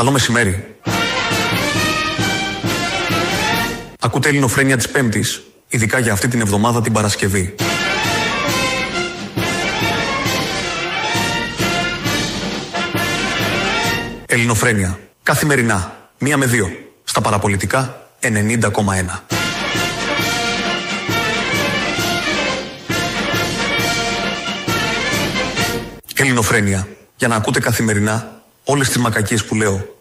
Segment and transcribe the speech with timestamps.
[0.00, 0.76] Καλό μεσημέρι.
[4.00, 7.54] Ακούτε ελληνοφρένια της Πέμπτης, ειδικά για αυτή την εβδομάδα την Παρασκευή.
[14.26, 14.98] Ελληνοφρένια.
[15.22, 16.08] Καθημερινά.
[16.18, 16.70] Μία με δύο.
[17.04, 19.24] Στα παραπολιτικά 90,1.
[26.14, 26.88] Ελληνοφρένια.
[27.16, 28.39] Για να ακούτε καθημερινά
[28.70, 29.98] όλες τις μακακίες που λέω.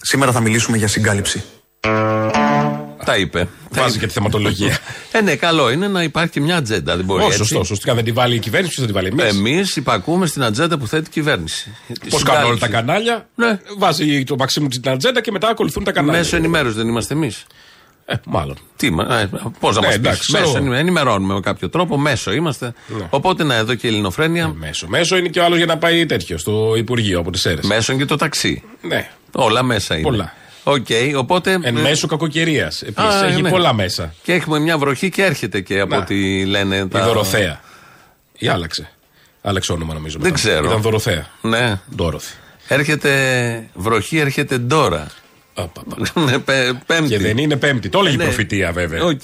[0.00, 1.44] Σήμερα θα μιλήσουμε για συγκάλυψη.
[3.04, 3.48] Τα είπε.
[3.70, 4.78] Βάζει και τη θεματολογία.
[5.12, 6.96] ε, ναι, καλό είναι να υπάρχει και μια ατζέντα.
[6.96, 7.44] Δεν μπορεί Όχι, έτσι.
[7.44, 7.64] σωστό.
[7.64, 9.24] Σωστικά δεν τη βάλει η κυβέρνηση, ποιο θα τη βάλει εμείς.
[9.24, 11.74] Εμείς υπακούμε στην ατζέντα που θέτει η κυβέρνηση.
[12.10, 13.28] Πώς κάνουν όλα τα κανάλια.
[13.34, 13.60] Ναι.
[13.78, 16.18] Βάζει το Μαξίμου την ατζέντα και μετά ακολουθούν τα κανάλια.
[16.18, 17.46] Μέσω ενημέρωσης δεν είμαστε εμείς.
[18.10, 18.56] Ε, μάλλον.
[18.76, 19.28] Τι, μα- ε,
[19.60, 20.32] πώς να Ναι, μας εντάξει, πει.
[20.32, 20.46] ξέρω.
[20.46, 22.72] Μέσω ενημε- ενημερώνουμε με κάποιο τρόπο, μέσω είμαστε.
[23.10, 24.48] Οπότε να εδώ και η Ελληνοφρένεια.
[24.48, 24.86] Μέσο.
[24.88, 27.64] Μέσο είναι και ο άλλος για να πάει τέτοιο στο Υπουργείο από τις αίρες.
[27.66, 28.62] Μέσω είναι και το ταξί.
[28.82, 29.10] Ναι.
[29.32, 30.02] Όλα μέσα είναι.
[30.02, 30.32] Πολλά.
[30.64, 30.86] Οκ,
[31.16, 31.52] οπότε.
[31.62, 32.82] Εν ε, μέσω κακοκαιρίας.
[32.82, 33.50] Επίσης Α, έχει ναι.
[33.50, 34.14] πολλά μέσα.
[34.22, 36.00] Και έχουμε μια βροχή και έρχεται και από Να.
[36.00, 36.76] ό,τι λένε.
[36.76, 37.60] Η τα- Δωροθέα.
[38.38, 38.90] Ή άλλαξε.
[39.42, 40.18] Άλλαξε όνομα νομίζω.
[40.20, 40.42] Δεν μετά.
[40.42, 40.66] ξέρω.
[40.66, 41.26] Ήταν Δωροθέα.
[41.40, 41.80] Ναι.
[41.94, 42.34] Ντόροθη.
[42.68, 43.10] Έρχεται
[43.74, 45.06] βροχή, έρχεται ντόρα.
[45.62, 45.82] Α, πα,
[46.14, 46.20] πα.
[46.20, 47.08] Ναι, πε- Πέμπτη.
[47.08, 47.88] Και δεν είναι Πέμπτη.
[47.88, 48.24] Το έλεγε η Ναι.
[48.24, 49.04] προφητεία βέβαια.
[49.04, 49.20] Οκ.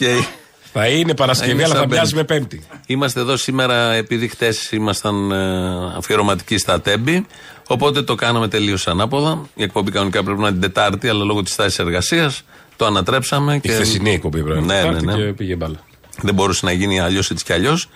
[0.77, 2.33] Θα είναι Παρασκευή, είναι αλλά σαν θα μοιάζει Πέμπτη.
[2.35, 2.67] με Πέμπτη.
[2.87, 7.27] Είμαστε εδώ σήμερα επειδή χτες ήμασταν ε, αφιερωματικοί στα Τέμπη.
[7.69, 9.49] Οπότε το κάναμε τελείως ανάποδα.
[9.55, 12.43] Η εκπομπή κανονικά πρέπει να είναι την Τετάρτη, αλλά λόγω της στάση εργασίας
[12.77, 13.55] το ανατρέψαμε.
[13.55, 15.25] Η και χθεσινή εκπομπή πρέπει να Ναι, είναι ναι, ναι.
[15.25, 15.77] Και πήγε μπάλα.
[16.23, 17.89] Δεν μπορούσε να γίνει αλλιώς έτσι κι αλλιώς.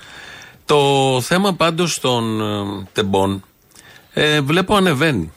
[0.64, 3.44] Το θέμα πάντως των ε, Τεμπών
[4.12, 5.32] ε, βλέπω ανεβαίνει.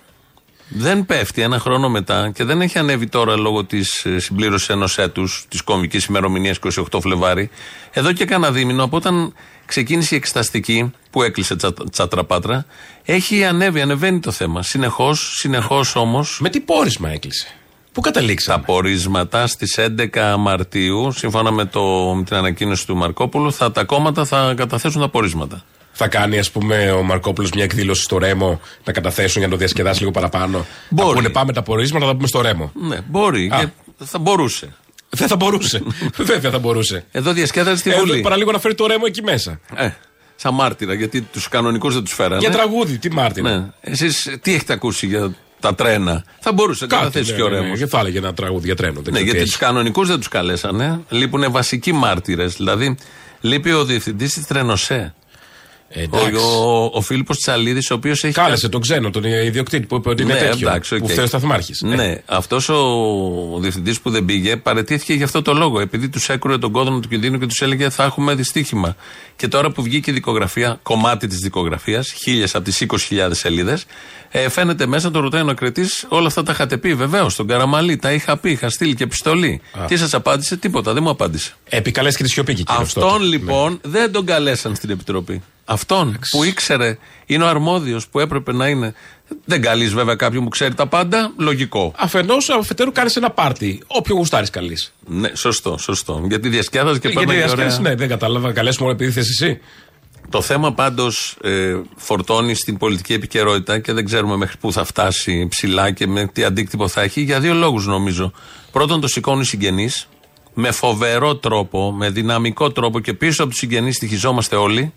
[0.74, 5.46] Δεν πέφτει ένα χρόνο μετά και δεν έχει ανέβει τώρα λόγω της συμπλήρωσης ενός έτους
[5.50, 6.60] της κομβική ημερομηνίας
[6.92, 7.50] 28 Φλεβάρι.
[7.92, 9.34] Εδώ και κανένα δίμηνο από όταν
[9.66, 12.66] ξεκίνησε η εξεταστική που έκλεισε τσα, τσατραπάτρα,
[13.06, 14.64] έχει ανέβει, ανεβαίνει το θέμα.
[14.64, 16.26] Συνεχώς, συνεχώς όμω.
[16.40, 17.48] Με τι πόρισμα έκλεισε;
[17.92, 21.82] Πού καταλήξαμε; Τα πορίσματα στις 11 Μαρτίου, σύμφωνα με, το,
[22.16, 25.64] με την ανακοίνωση του Μαρκόπουλου, θα, τα κόμματα θα καταθέσουν τα πορίσματα.
[25.92, 29.60] Θα κάνει, ας πούμε, ο Μαρκόπουλος μια εκδήλωση στο Ρέμο να καταθέσουν για να το
[29.60, 30.66] διασκεδάσει λίγο παραπάνω.
[30.90, 31.08] Μπορεί.
[31.10, 32.72] Θα πούνε πάμε τα πορίσματα, θα πούμε στο Ρέμο.
[32.76, 33.58] Ναι, μπορεί Α.
[33.60, 33.68] και
[34.06, 34.74] θα μπορούσε.
[35.10, 35.82] Δεν θα μπορούσε.
[36.18, 37.06] Βέβαια θα μπορούσε.
[37.12, 38.22] Εδώ διασκέδασε στη Ε, Βουλή.
[38.22, 39.60] παραλίγο να φέρει το Ρέμο εκεί μέσα.
[39.76, 39.90] Ε,
[40.36, 42.38] σαν μάρτυρα, γιατί τους κανονικούς δεν τους φέρανε.
[42.40, 43.44] Για τραγούδι, τι Μάρτιν.
[43.44, 43.66] Ναι.
[43.82, 47.78] Εσείς τι έχετε ακούσει για τα τρένα; Θα μπορούσε να καταθέσει και ο Ρέμος.
[47.80, 49.02] Και θα έλεγε ένα τραγούδι για τρένο.
[49.02, 49.64] δεν Ναι, ξέρω τι γιατί τους έχει.
[49.64, 51.00] κανονικούς δεν τους καλέσανε.
[51.10, 52.56] Λείπουν βασικοί μάρτυρες.
[52.56, 52.98] Δηλαδή,
[53.42, 55.14] λείπει ο διευθυντής της ΤΡΑΙΝΟΣΕ.
[55.94, 56.36] Ε, Ο, εντάξει.
[56.46, 58.34] ο, ο Φίλιππος Τσαλίδης, ο οποίος έχει.
[58.34, 60.68] Κάλεσε τον ξένο, τον ιδιοκτήτη που είπε ότι είναι Ναι, τέτοιο.
[60.68, 61.12] εντάξει, Που οκ.
[61.12, 61.74] φταίει ο σταθμάρχης.
[61.86, 62.80] Ναι, αυτός ο
[63.60, 65.80] διευθυντής που δεν πήγε παραιτήθηκε γι' αυτό το λόγο.
[65.80, 68.96] Επειδή τους έκρουε τον κόδωνα του κινδύνου και τους έλεγε θα έχουμε δυστύχημα.
[69.36, 73.86] Και τώρα που βγήκε η δικογραφία, κομμάτι της δικογραφίας, χίλιες από τις 20.000 σελίδες,
[74.30, 76.94] ε, φαίνεται μέσα, το ρωτάει ο Ακριτή, όλα αυτά τα είχατε πει.
[76.94, 79.62] Βεβαίως, στον Καραμανλή, τα είχα πει, είχα στείλει και επιστολή.
[79.88, 81.54] Τι σας απάντησε, τίποτα, δεν μου απάντησε.
[81.70, 83.24] Επικαλέσει και τη σιωπή και εκείνος Αυτόν τότε.
[83.24, 85.42] λοιπόν δεν τον καλέσαν στην Επιτροπή.
[85.72, 88.94] Αυτόν που ήξερε, είναι ο αρμόδιος που έπρεπε να είναι.
[89.46, 91.94] Δεν καλείς βέβαια κάποιον που ξέρει τα πάντα, λογικό.
[91.98, 93.82] Αφενός, αφετέρου κάνει ένα πάρτι.
[93.88, 94.78] Όποιο γουστάρεις καλή.
[95.08, 96.26] Ναι, σωστό, σωστό.
[96.28, 97.90] Γιατί διασκέδαζε και Γιατί παίρνει διασκέδαση, ωραία.
[97.90, 98.52] ναι, δεν κατάλαβα.
[98.52, 99.60] Καλέσουμε μόνο επειδή θες εσύ.
[100.30, 105.48] Το θέμα πάντως ε, φορτώνει στην πολιτική επικαιρότητα και δεν ξέρουμε μέχρι πού θα φτάσει
[105.48, 108.32] ψηλά και με τι αντίκτυπο θα έχει για δύο λόγους νομίζω.
[108.72, 110.08] Πρώτον, το σηκώνουν οι συγγενείς
[110.54, 114.94] με φοβερό τρόπο, με δυναμικό τρόπο και πίσω από τους συγγενείς στοιχιζόμαστε όλοι.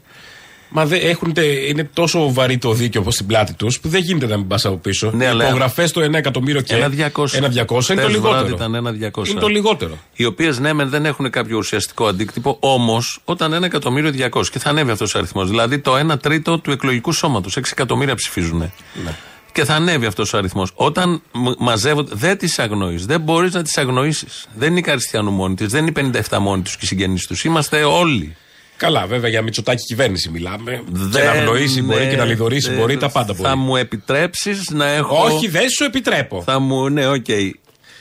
[0.69, 4.01] Μα δεν έχουν, τε- είναι τόσο βαρύ το δίκαιο όπως στην πλάτη τους που δεν
[4.03, 5.11] γίνεται να μην πας από πίσω.
[5.15, 6.75] Ναι, Οι αλλά- υπογραφές το 1 εκατομμύριο και.
[6.75, 7.37] Ένα 200.
[7.37, 8.55] Ένα 200 είναι το Χθες βράδυ λιγότερο.
[8.55, 9.31] ήταν ένα 200.
[9.31, 9.99] Είναι το λιγότερο.
[10.15, 14.59] Οι οποίες ναι, μεν δεν έχουν κάποιο ουσιαστικό αντίκτυπο, όμως όταν ένα εκατομμύριο 200 και
[14.59, 18.59] θα ανέβει αυτός ο αριθμός, δηλαδή το 1 τρίτο του εκλογικού σώματος, 6 εκατομμύρια ψηφίζουν.
[18.59, 19.15] Ναι.
[19.53, 20.71] Και θα ανέβει αυτός ο αριθμός.
[20.75, 23.07] Όταν μ- μαζεύονται, δεν τις αγνοείς.
[23.07, 24.47] Δεν μπορείς να τις αγνοήσεις.
[24.55, 25.93] Δεν είναι η Καριστιανού μόνη της, δεν είναι οι
[26.29, 27.45] 57 μόνοι τους και οι συγγενείς τους.
[27.45, 28.37] Είμαστε όλοι.
[28.77, 30.71] Καλά, βέβαια για Μητσοτάκη κυβέρνηση μιλάμε.
[30.85, 33.49] και Δεν- να αγνοήσει μπορεί ναι, και να λοιδορήσει ε, μπορεί, τα πάντα μπορεί.
[33.49, 35.25] Θα μου επιτρέψεις να έχω.
[35.25, 36.43] Όχι, δεν σου επιτρέπω.
[36.43, 37.27] Θα μου, ναι, οκ.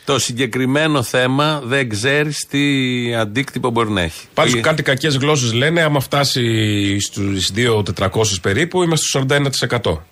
[0.05, 2.59] Το συγκεκριμένο θέμα δεν ξέρεις τι
[3.15, 4.25] αντίκτυπο μπορεί να έχει.
[4.33, 10.05] Πάντως Ε, κάτι κακές γλώσσες λένε, άμα φτάσει στους 2.400 περίπου, είμαστε στο 41%.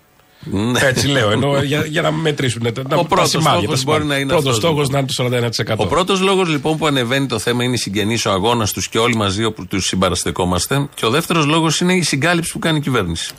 [0.44, 0.80] Ναι.
[0.82, 2.62] Έτσι λέω, ενώ για, για να μετρήσουν.
[2.62, 3.84] Να, τα πρώτος σημάδια, στόχος τα σημάδια.
[3.84, 5.06] μπορεί να είναι Πρώτος αυτός, στόχος λοιπόν.
[5.16, 5.76] να είναι το 41%.
[5.76, 8.98] Ο πρώτος λόγος λοιπόν που ανεβαίνει το θέμα είναι οι συγγενεί, ο αγώνας τους και
[8.98, 10.88] όλοι μαζί όπου τους συμπαραστεκόμαστε.
[10.94, 13.32] Και ο δεύτερος λόγος είναι η συγκάλυψη που κάνει η κυβέρνηση.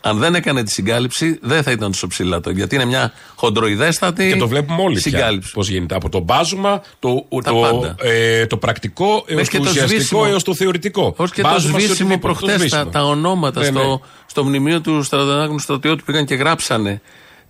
[0.00, 2.50] Αν δεν έκανε τη συγκάλυψη, δεν θα ήταν τόσο ψηλά το.
[2.50, 5.02] Γιατί είναι μια χοντροειδέστατη Και το βλέπουμε όλοι πια.
[5.02, 5.52] συγκάλυψη.
[5.52, 5.94] Πώς γίνεται.
[5.94, 7.94] Από το μπάζουμα, το, Τα το, πάντα.
[8.02, 10.22] ε, το πρακτικό έω Μέχρι το και το ουσιαστικό σβήσιμο.
[10.26, 11.14] έω το θεωρητικό.
[11.16, 12.90] Ω και το Μπάζουμα σε σβήσιμο οτιδήποτε, το προχτές, τα, σβήσιμο.
[12.90, 13.94] τα ονόματα Ναι, στο, ναι.
[14.26, 17.00] στο μνημείο του στρατονάκου στρατιώτου πήγαν και γράψανε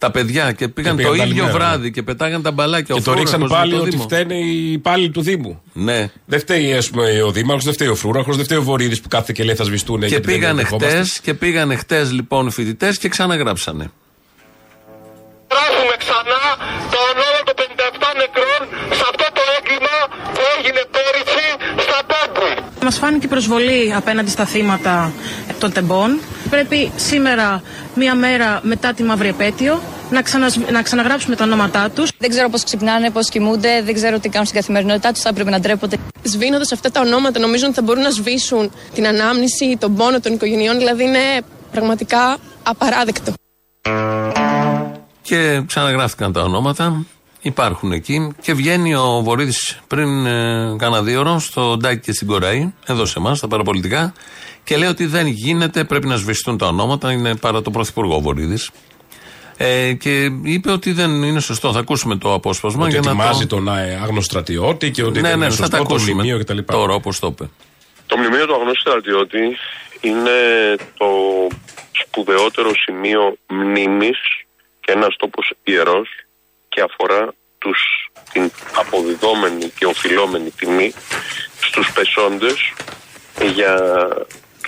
[0.00, 2.94] τα παιδιά και πήγαν πήγαν το τα ίδιο άλλη μέρα, βράδυ και πετάγαν τα μπαλάκια.
[2.94, 4.02] Και ο το ρίξαν Φρούραχος πάλι με το ότι Δήμο.
[4.02, 5.62] φταίνε οι υπάλληλοι του Δήμου.
[5.72, 6.10] Ναι.
[6.26, 9.08] Δεν φταίει ας πούμε, ο Δήμαρχος, δεν φταίει ο Φρούραχος, δεν φταίει ο Βορύδης που
[9.08, 10.00] κάθεται και λέει θα σβηστούν.
[10.00, 13.90] Και πήγανε χτες και πήγανε χτες λοιπόν οι φοιτητές και ξαναγράψανε.
[15.52, 16.42] Γράφουμε ξανά
[16.92, 18.60] τα ονόματα των 57 νεκρών
[18.98, 19.96] σε αυτό το έγκλημα
[20.34, 21.46] που έγινε πέρυσι
[21.84, 22.48] στα Τόμπου.
[22.82, 25.12] Μας φάνηκε προσβολή απέναντι στα θύματα
[25.60, 26.10] των τεμπών.
[26.50, 27.62] Πρέπει σήμερα,
[27.94, 32.10] μία μέρα μετά τη μαύρη επέτειο, να, ξανασ- να ξαναγράψουμε τα ονόματά τους.
[32.18, 35.20] Δεν ξέρω πώς ξυπνάνε, πώς κοιμούνται, δεν ξέρω τι κάνουν στην καθημερινότητά τους.
[35.22, 35.96] Θα έπρεπε να ντρέπονται.
[36.22, 40.32] Σβήνοντας αυτά τα ονόματα, νομίζω ότι θα μπορούν να σβήσουν την ανάμνηση, τον πόνο των
[40.32, 40.78] οικογενειών.
[40.78, 41.18] Δηλαδή, είναι
[41.72, 43.32] πραγματικά απαράδεκτο.
[45.22, 47.04] Και ξαναγράφηκαν τα ονόματα.
[47.42, 48.34] Υπάρχουν εκεί.
[48.40, 53.04] Και βγαίνει ο Βορύδης πριν ε, κάνα δύο ώρο στο Ντάκι και στην Κοραή, εδώ
[53.04, 54.12] σε εμάς, στα παραπολιτικά,
[54.64, 57.12] και λέει ότι δεν γίνεται, πρέπει να σβηστούν τα ονόματα.
[57.12, 58.70] Είναι παρά το Πρωθυπουργό ο Βορύδης.
[59.56, 61.72] Ε, και είπε ότι δεν είναι σωστό.
[61.72, 63.56] Θα ακούσουμε το απόσπασμα Ότι για να ετοιμάζει το.
[63.56, 66.12] τον ε, άγνωστο στρατιώτη και ότι ναι, δεν ναι, είναι θα τα σωστό το ακούσουμε
[66.12, 66.58] μνημείο κτλ.
[66.58, 67.50] τώρα όπως το είπε.
[68.06, 69.56] Το μνημείο του αγνώστου στρατιώτη
[70.00, 70.38] είναι
[70.96, 71.06] το
[71.92, 74.18] σπουδαιότερο σημείο μνήμης
[74.80, 76.08] και ένας τόπος ιερός
[76.68, 80.92] και αφορά τους, την αποδιδόμενη και οφειλόμενη τιμή
[81.60, 82.72] στους πεσόντες
[83.54, 83.74] για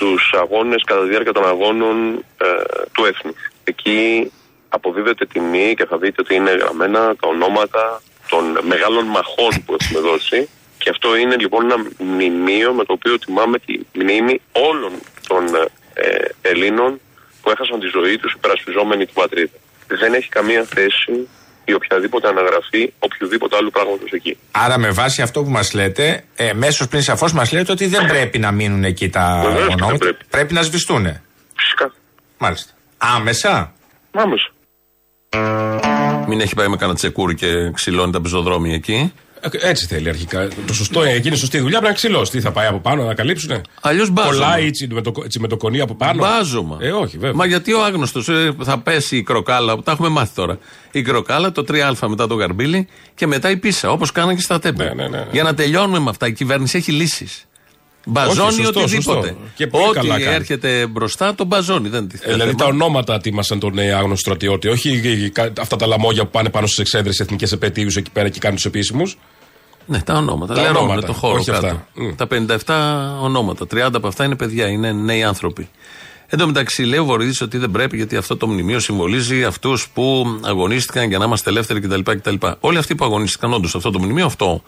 [0.02, 2.46] τους αγώνες κατά τη διάρκεια των αγώνων ε,
[2.93, 3.37] του έθνους.
[3.64, 4.32] Εκεί
[4.69, 10.00] αποδίδεται τιμή και θα δείτε ότι είναι γραμμένα τα ονόματα των μεγάλων μαχών που έχουμε
[10.00, 14.93] δώσει και αυτό είναι λοιπόν ένα μνημείο με το οποίο τιμάμε τη μνήμη όλων
[15.28, 15.44] των
[15.94, 17.00] ε, Ελλήνων
[17.43, 19.56] που έχασαν τη ζωή τους υπερασπιζόμενοι την πατρίδα.
[19.87, 21.28] Δεν έχει καμία θέση
[21.64, 24.38] η οποιαδήποτε αναγραφή οποιοδήποτε άλλου πράγματος εκεί.
[24.50, 28.06] Άρα, με βάση αυτό που μας λέτε, ε, μέσως πριν σαφώς μας λέτε ότι δεν
[28.06, 30.17] πρέπει να μείνουν εκεί τα Βεβαίως και δεν ονόματα.
[30.31, 30.55] πρέπει.
[30.55, 31.03] να σβηστούν.
[31.56, 31.93] Φυσικά.
[32.38, 32.73] Μάλιστα.
[32.99, 33.73] Άμεσα.
[34.12, 34.50] Άμεσα.
[36.26, 39.12] Μην έχει πάει με κανένα τσεκούρι και ξυλώνει τα πεζοδρόμια εκεί.
[39.50, 40.49] Ε, Έτσι θέλει αρχικά.
[40.67, 42.31] Το σωστό, εκείνη η σωστή δουλειά πρέπει να ξυλώσει.
[42.33, 43.61] Τι θα πάει από πάνω να καλύψουνε.
[43.81, 44.33] Αλλιώς μπάζωμα.
[44.35, 46.23] Κολλάει έτσι με, το, έτσι με το κονί από πάνω.
[46.23, 46.79] Μπάζωμα.
[46.81, 47.35] Ε, όχι, βέβαια.
[47.37, 48.29] Μα γιατί ο άγνωστος
[48.62, 50.59] θα πέσει η κροκάλα, τα έχουμε μάθει τώρα.
[50.93, 54.59] Η κροκάλα, το 3α μετά το γαρμπίλι και μετά η πίσα, όπως κάνανε και στα
[54.59, 54.85] τέμπη.
[54.85, 55.27] Ναι, ναι, ναι, ναι.
[55.33, 56.27] Για να τελειώνουμε με αυτά.
[56.27, 57.44] Η κυβέρνηση έχει λύσεις.
[58.06, 59.27] Μπαζώνει σωστό, οτιδήποτε.
[59.29, 59.37] σωστό.
[59.55, 60.35] Και πολύ Ό,τι καλά κάνει.
[60.35, 61.89] έρχεται μπροστά τον μπαζώνει.
[61.89, 64.69] Δεν Ε, δηλαδή τα ονόματα τίμασαν τον ε, άγνωστο στρατιώτη.
[64.69, 68.29] Όχι ε, κα- αυτά τα λαμόγια που πάνε πάνω στις εξέδρες εθνικές επαιτίους εκεί πέρα
[68.29, 69.19] και κάνουν τους επίσημους.
[69.93, 70.55] Ναι, τα ονόματα.
[70.55, 71.67] Τα Λερώνονται ονόματα, το χώρο όχι κάτω.
[71.67, 71.87] αυτά.
[71.94, 72.15] Μμ.
[72.17, 72.27] Τα
[73.19, 73.67] 57 ονόματα.
[73.75, 75.69] 30 από αυτά είναι παιδιά, είναι νέοι άνθρωποι.
[76.27, 79.89] Εν τω μεταξύ, λέει ο Βορύδης ότι δεν πρέπει γιατί αυτό το μνημείο συμβολίζει αυτούς
[79.89, 82.00] που αγωνίστηκαν για να είμαστε ελεύθεροι κτλ.
[82.00, 82.35] κτλ.
[82.61, 84.62] Όλοι αυτοί που αγωνίστηκαν, όντως αυτό το μνημείο αυτό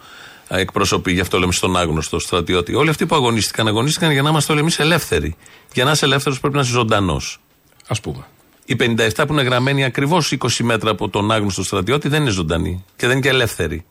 [0.47, 2.75] ε, εκπροσωπεί, γι' αυτό λέμε στον άγνωστο στρατιώτη.
[2.75, 5.35] Όλοι αυτοί που αγωνίστηκαν, αγωνίστηκαν για να είμαστε όλοι εμείς ελεύθεροι.
[5.73, 7.39] Για να είσαι ελεύθερος πρέπει να είσαι ζωντανός.
[7.87, 8.25] Α πούμε.
[8.65, 12.83] Οι 57 που είναι γραμμένοι ακριβώς 20 μέτρα από τον άγνωστο στρατιώτη δεν είναι ζωντανοί
[12.95, 13.85] και δεν είναι και ελεύθεροι.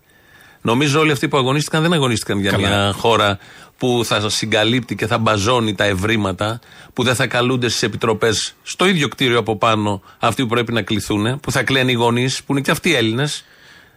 [0.66, 2.69] Νομίζω όλοι αυτοί που αγωνίστηκαν δεν αγωνίστηκαν για Καλά.
[2.69, 3.38] μια χώρα
[3.78, 6.61] που θα συγκαλύπτει και θα μπαζώνει τα ευρήματα,
[6.93, 10.82] που δεν θα καλούνται στις επιτροπές στο ίδιο κτίριο από πάνω αυτοί που πρέπει να
[10.82, 13.44] κληθούν, που θα κλαίνουν οι γονείς, που είναι και αυτοί Έλληνες.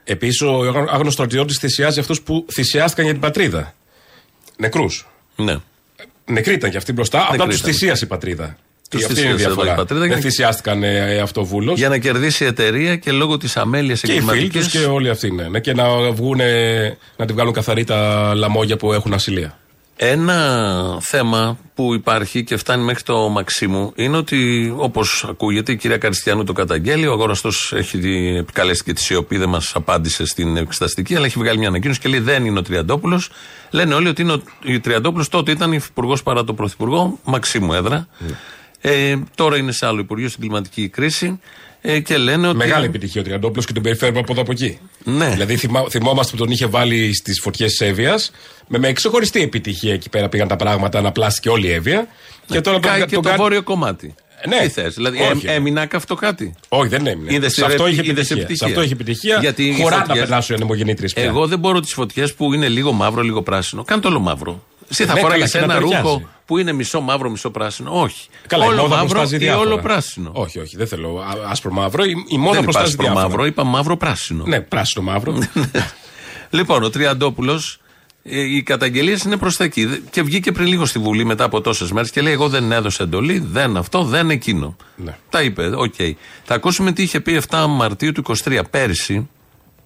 [0.03, 3.73] Επίσης, ο άγνωστος στρατιώτης θυσιάζει αυτούς που θυσιάστηκαν για την πατρίδα.
[4.57, 5.07] Νεκρούς.
[5.35, 5.55] Ναι.
[6.25, 7.71] Νεκροί ήταν και αυτοί μπροστά, απλά τους ήταν.
[7.71, 8.57] θυσίασε η πατρίδα.
[8.89, 9.75] Τους Και αυτή είναι η θυσίασε εδώ η διαφορά.
[9.75, 11.77] πατρίδα Δεν για- θυσιάστηκαν ε, αυτοβούλος.
[11.77, 15.09] Για να κερδίσει η εταιρεία και λόγω της αμέλειας Και οι φίλοι του και όλοι
[15.09, 15.59] αυτοί, ναι, ναι.
[15.59, 16.39] Και να βγουν,
[17.17, 19.57] να τη βγάλουν καθαρή τα λαμόγια που έχουν ασυλία.
[19.99, 25.97] Ένα θέμα που υπάρχει και φτάνει μέχρι το Μαξίμου είναι ότι, όπως ακούγεται, η κυρία
[25.97, 27.07] Καριστιανού το καταγγέλει.
[27.07, 31.39] Ο αγοραστός έχει δι- επικαλέσει και τη σιωπή, δεν μας απάντησε στην εξεταστική, αλλά έχει
[31.39, 33.29] βγάλει μια ανακοίνωση και λέει δεν είναι ο Τριαντόπουλος.
[33.69, 34.41] Λένε όλοι ότι είναι ο,
[34.75, 38.07] ο Τριαντόπουλος τότε ήταν υφυπουργός παρά το πρωθυπουργό, Μαξίμου έδρα.
[38.89, 41.39] Ε, τώρα είναι σε άλλο υπουργείο στην κλιματική κρίση.
[41.81, 42.57] Ε, και λένε ότι.
[42.57, 44.79] Μεγάλη επιτυχία ο Τριαντόπουλος και τον περιφέρουμε από εδώ από εκεί.
[45.03, 45.29] Ναι.
[45.29, 48.31] Δηλαδή θυμά- θυμόμαστε που τον είχε βάλει στις φωτιές της Εύβοιας.
[48.67, 52.07] Με, με ξεχωριστή επιτυχία εκεί πέρα πήγαν τα πράγματα, αναπλάστηκε όλη η Εύβοια.
[52.45, 54.15] Και τώρα τον, Κάει τον και το κάνει- βόρειο κομμάτι.
[54.47, 54.59] Ναι.
[54.59, 55.47] Τι θες, δηλαδή Όχι.
[55.47, 57.33] ε, έμεινα καυτό κάτι; Όχι, δεν έμεινε.
[57.33, 58.35] Είδες σε τη αυτό ρε- είχε είδες επιτυχία.
[58.41, 58.67] επιτυχία.
[58.67, 59.37] Σε αυτό είχε επιτυχία.
[59.41, 61.23] Γιατί οι χωρά να φωτιές- περνάσουν οι ανεμογεννήτριες πια.
[61.23, 63.83] Εγώ δεν μπορώ τις φωτιές που είναι λίγο μαύρο, λίγο πράσινο.
[63.83, 64.63] Κάνε το όλο μαύρο.
[64.91, 66.03] Εσύ θα Ναι, φοράγε καλά, και να ένα ταιριάζει.
[66.03, 68.01] ρούχο που είναι μισό μαύρο, μισό πράσινο.
[68.01, 68.27] Όχι.
[68.47, 69.67] Καλά, η όλο μόδα μαύρο προστάζει ή διάφορα.
[69.69, 70.31] όλο πράσινο.
[70.33, 72.03] Όχι, όχι, δεν θέλω α- άσπρο μαύρο.
[72.03, 73.27] Η, η μόδα δεν είπα προστάζει άσπρο διάφορα.
[73.27, 74.43] μαύρο, είπα μαύρο πράσινο.
[74.47, 75.37] Ναι, πράσινο μαύρο.
[76.49, 77.79] Λοιπόν, ο Τριαντόπουλος
[78.23, 79.85] Ε, Οι καταγγελίες είναι προς τα εκεί.
[79.85, 82.71] Δε- Και βγήκε πριν λίγο στη Βουλή μετά από τόσες μέρες και λέει: Εγώ δεν
[82.71, 84.75] έδωσα εντολή, δεν αυτό, δεν εκείνο.
[84.95, 85.17] Ναι.
[85.29, 85.93] Τα είπε, οκ.
[86.43, 89.29] Θα ακούσουμε τι είχε πει 7 Μαρτίου του 23 πέρυσι,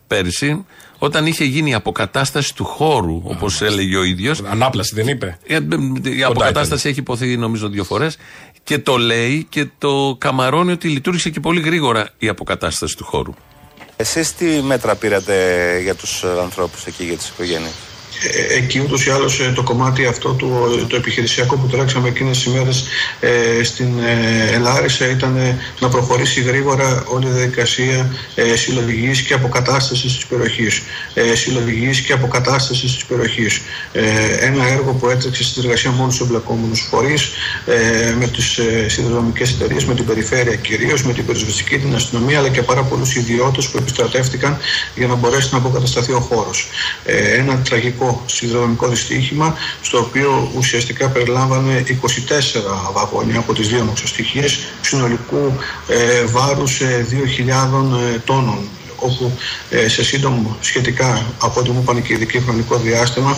[0.08, 0.66] πέρυσι
[1.04, 4.42] όταν είχε γίνει η αποκατάσταση του χώρου, όπως έλεγε ο ίδιος.
[4.44, 5.38] Ανάπλαση δεν είπε.
[5.48, 5.60] Ε,
[6.04, 8.18] Η αποκατάσταση έχει ειπωθεί νομίζω δύο φορές
[8.64, 13.34] και το λέει και το καμαρώνει ότι λειτούργησε και πολύ γρήγορα η αποκατάσταση του χώρου.
[13.96, 15.36] Εσείς τι μέτρα πήρατε
[15.84, 17.74] για τους ε, ανθρώπους εκεί, για τις οικογένειες;
[18.24, 22.38] Ε, εκεί ούτως ή άλλως ε, το κομμάτι αυτό του, το επιχειρησιακό που τρέξαμε εκείνες
[22.38, 22.88] τις ημέρες
[23.20, 29.34] ε, στην ε, Ελάρισα ήταν ε, να προχωρήσει γρήγορα όλη η διαδικασία ε, συλλογικής και
[29.34, 30.82] αποκατάστασης της περιοχής.
[31.14, 33.62] Ε, συλλογικής και αποκατάστασης της περιοχής.
[33.92, 34.02] Ε,
[34.40, 37.30] ένα έργο που έτρεξε στη συνεργασία με όλους τους εμπλεκόμενους φορείς,
[37.66, 42.40] ε, με τις ε, συνδρομικές εταιρείες, με την περιφέρεια κυρίως, με την πυροσβεστική, την αστυνομία,
[42.40, 44.58] αλλά και πάρα πολλούς ιδιώτες που επιστρατεύτηκαν
[44.96, 46.68] για να μπορέσει να αποκατασταθεί ο χώρος.
[47.06, 54.60] Ε, ένα τραγικό συνδρομικό δυστύχημα, στο οποίο ουσιαστικά περιλάμβανε 24 βαγόνια από τις δύο μοξοστοιχίες
[54.82, 55.54] συνολικού
[55.88, 57.16] ε, βάρους ε, 2.000
[58.14, 58.58] ε, τόνων
[59.02, 59.38] όπου
[59.70, 63.38] ε, σε σύντομο σχετικά από ό,τι μου είπαν και ειδικοί χρονικό διάστημα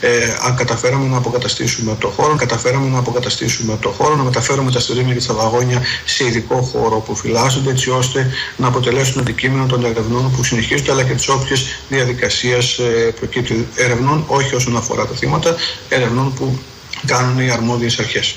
[0.00, 4.80] ε, αν καταφέραμε να αποκαταστήσουμε το χώρο, καταφέραμε να αποκαταστήσουμε το χώρο, να μεταφέρουμε τα
[4.80, 9.84] στρίμια και τα βαγόνια σε ειδικό χώρο που φυλάσσονται έτσι ώστε να αποτελέσουν αντικείμενο των
[9.84, 15.14] ερευνών που συνεχίζονται αλλά και τις όποιες διαδικασίες ε, προκύπτει ερευνών όχι όσον αφορά τα
[15.14, 15.56] θύματα,
[15.88, 16.58] ερευνών που
[17.06, 18.34] κάνουν οι αρμόδιες αρχές.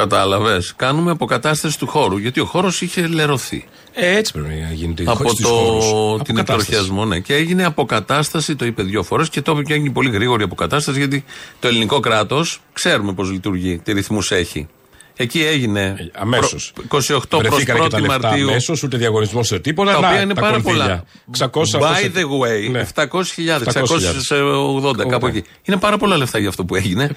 [0.00, 0.72] Κατάλαβες.
[0.76, 2.16] Κάνουμε αποκατάσταση του χώρου.
[2.16, 3.64] Γιατί ο χώρος είχε λερωθεί.
[3.94, 5.04] Ε, έτσι πρέπει να γίνεται.
[5.06, 5.84] από στις το, χώρους.
[5.84, 6.60] την Αποκατάσταση.
[6.60, 7.18] εκτροχιασμό, ναι.
[7.18, 10.98] Και έγινε αποκατάσταση, το είπε δύο φορές και το είπε και έγινε πολύ γρήγορη αποκατάσταση
[10.98, 11.24] γιατί
[11.60, 14.68] το ελληνικό κράτος ξέρουμε πώς λειτουργεί, τι ρυθμούς έχει.
[15.16, 16.72] Εκεί έγινε Αμέσως.
[16.74, 18.48] προ- 28 προς Βρεθήκανε και τα 1η λεφτά Μαρτίου.
[18.48, 19.92] αμέσως, ούτε διαγωνισμός σε τίποτα.
[19.92, 20.84] Τα Να, οποία είναι τα πάρα κονδύλια.
[20.84, 21.04] πολλά.
[21.30, 22.86] 600, By the way, Ναι.
[22.94, 24.16] 700.000, 700.000.
[24.16, 25.42] 680, κάπου εκεί.
[25.62, 27.10] Είναι πάρα πολλά λεφτά για αυτό που έγινε.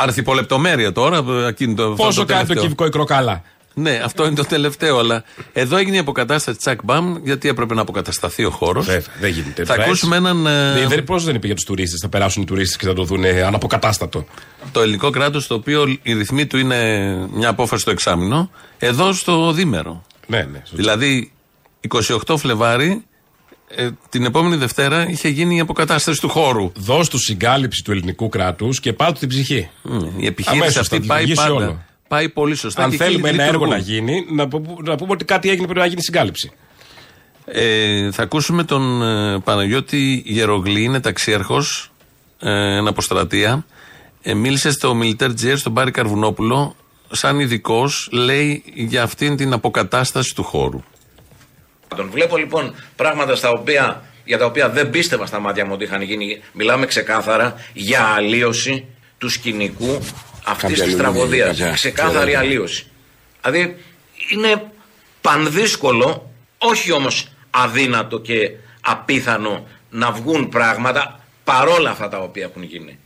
[0.00, 2.62] Αρθιπολεπτομέρεια τώρα, εκείνη το, αυτό Πόσο το κάνει το τελευταίο.
[2.62, 3.42] κυβικό η κροκάλα.
[3.74, 7.80] Ναι, αυτό είναι το τελευταίο, αλλά εδώ έγινε η αποκατάσταση τσακ μπαμ, γιατί έπρεπε να
[7.80, 8.86] αποκατασταθεί ο χώρος.
[8.86, 9.64] Βέβαια, δεν γίνεται.
[9.64, 10.28] Θα τώρα ακούσουμε έτσι.
[10.28, 10.46] έναν.
[10.76, 12.00] ε, Δεν, πώς δεν είπε για τους τουρίστες.
[12.00, 14.24] Θα περάσουν οι τουρίστες και θα το δουν ε, αναποκατάστατο.
[14.72, 19.52] το ελληνικό κράτος, το οποίο η ρυθμή του είναι μια απόφαση στο εξάμεινο, εδώ στο
[19.52, 20.04] δίμερο.
[20.26, 20.58] Ναι, ναι.
[20.58, 20.76] σωστά.
[20.76, 21.32] Δηλαδή,
[22.28, 23.04] 28 Φλεβάρι,
[23.74, 26.72] ε, την επόμενη Δευτέρα είχε γίνει η αποκατάσταση του χώρου.
[26.76, 29.68] Δώσ' του συγκάλυψη του ελληνικού κράτους και πάρ' την ψυχή.
[29.82, 31.64] Μμ, Η επιχείρηση Αμέσως αυτή θα πάει λειτουργήσει πάντα.
[31.66, 31.82] όλο.
[32.08, 32.82] Πάει πολύ σωστά.
[32.84, 33.86] Αν και θέλουμε εκεί ένα έργο λειτουργούν.
[33.86, 36.50] να γίνει, να, πού- να πούμε ότι κάτι έγινε πρέπει να γίνει συγκάλυψη.
[37.44, 41.90] Ε, θα ακούσουμε τον ε, Παναγιώτη Γερογλή, είναι ταξίαρχος,
[42.40, 43.66] ε, εν αποστρατεία.
[44.22, 46.76] Ε, μίλησε στο Militaire GR στον Πάρη Καρβουνόπουλο,
[47.10, 50.82] σαν ειδικός, λέει για αυτήν την αποκατάσταση του χώρου.
[51.96, 55.84] Τον βλέπω λοιπόν πράγματα στα οποία, για τα οποία δεν πίστευα στα μάτια μου ότι
[55.84, 56.42] είχαν γίνει.
[56.52, 58.84] Μιλάμε ξεκάθαρα για αλλίωση
[59.18, 59.94] του σκηνικού
[60.44, 61.56] αυτής Κάποια της άλλη τραγωδίας.
[61.56, 62.86] δουλειά, Ξεκάθαρη για- αλλίωση.
[63.42, 63.76] Δηλαδή
[64.32, 64.70] είναι
[65.20, 72.98] πανδύσκολο, όχι όμως αδύνατο και απίθανο να βγουν πράγματα παρόλα αυτά τα οποία έχουν γίνει.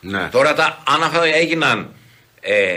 [0.00, 0.28] Ναι.
[0.32, 1.90] Τώρα τα, αν αυτά έγιναν
[2.40, 2.76] ε,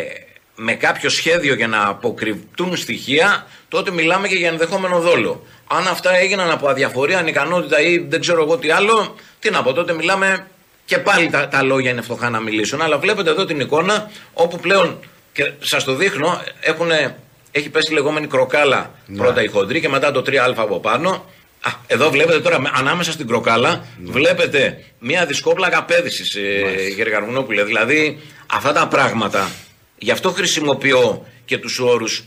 [0.62, 5.46] με κάποιο σχέδιο για να αποκρυπτούν στοιχεία, τότε μιλάμε και για ενδεχόμενο δόλο.
[5.68, 9.74] Αν αυτά έγιναν από αδιαφορία, ανικανότητα ή δεν ξέρω εγώ τι άλλο, τι να πω,
[9.74, 10.48] τότε μιλάμε
[10.86, 12.82] και πάλι τα, τα λόγια είναι φτωχά να μιλήσουν.
[12.82, 15.00] Αλλά βλέπετε εδώ την εικόνα όπου πλέον,
[15.34, 17.16] και σας το δείχνω, έχουνε,
[17.51, 21.25] έχει πέσει η λεγόμενη κροκάλα πρώτα η χοντρή και μετά το 3α από πάνω.
[21.62, 27.63] Α, εδώ βλέπετε τώρα με- ανάμεσα στην κροκάλα βλέπετε μια δισκόπλακα πέδησης, ε, κύριε Καρβουνόπουλε.
[27.63, 28.20] Δηλαδή
[28.54, 29.50] αυτά τα πράγματα,
[30.00, 32.24] γι' αυτό χρησιμοποιώ και τους όρους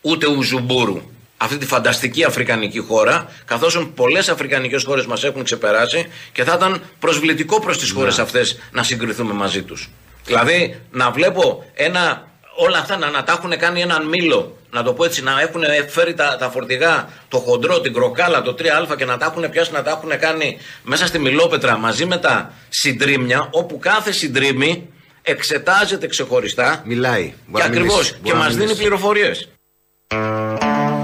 [0.00, 1.00] ούτε ουζουμπούρου.
[1.36, 6.82] Αυτή τη φανταστική αφρικανική χώρα, καθώς πολλές αφρικανικές χώρες μας έχουν ξεπεράσει και θα ήταν
[6.98, 9.90] προσβλητικό προς τις χώρες αυτές να συγκριθούμε μαζί τους.
[10.24, 14.92] Δηλαδή να βλέπω ένα, όλα αυτά να, να τα έχουν κάνει έναν μήλο, να το
[14.92, 19.04] πω έτσι, να έχουν φέρει τα, τα φορτηγά, το χοντρό, την κροκάλα, το 3α και
[19.04, 23.48] να τα έχουν πιάσει, να τα έχουν κάνει μέσα στη μιλόπετρα μαζί με τα συντρίμια,
[23.50, 24.88] όπου κάθε συντρίμι
[25.22, 26.82] εξετάζεται ξεχωριστά.
[26.86, 27.24] Μιλάει.
[27.26, 27.92] Και Μπορεί να ακριβώς.
[27.94, 28.12] μιλήσει.
[28.12, 28.80] Και Μπορεί να μας δίνει μιλήσει.
[28.80, 29.48] πληροφορίες.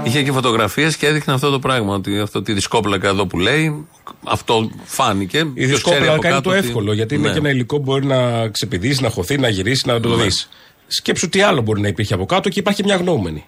[0.03, 1.93] Είχε και φωτογραφίες και έδειχνε αυτό το πράγμα.
[1.93, 3.87] Ότι αυτό τη δισκόπλακα εδώ που λέει,
[4.25, 5.37] αυτό φάνηκε.
[5.37, 7.21] Η Ποιος ξέρει δισκόπλα από κάνει κάτω το τι- εύκολο γιατί Ναι.
[7.21, 10.23] είναι και ένα υλικό που μπορεί να ξεπηδήσει, να χωθεί, να γυρίσεις, να το Ναι.
[10.23, 10.49] δεις.
[10.87, 13.45] Σκέψου τι άλλο μπορεί να υπήρχε από κάτω και υπάρχει μια αγνοούμενη.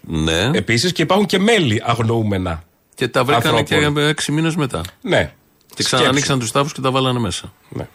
[0.00, 0.50] Ναι.
[0.54, 2.62] Επίσης και υπάρχουν και μέλη αγνοούμενα.
[2.94, 3.94] Και τα βρήκανε ανθρώπων.
[3.94, 4.80] και έξι μήνες μετά.
[5.00, 5.32] Ναι.
[5.74, 7.52] Και ξανανοίξαν τους τάφους και τα βάλανε μέσα.
[7.68, 7.88] Ναι.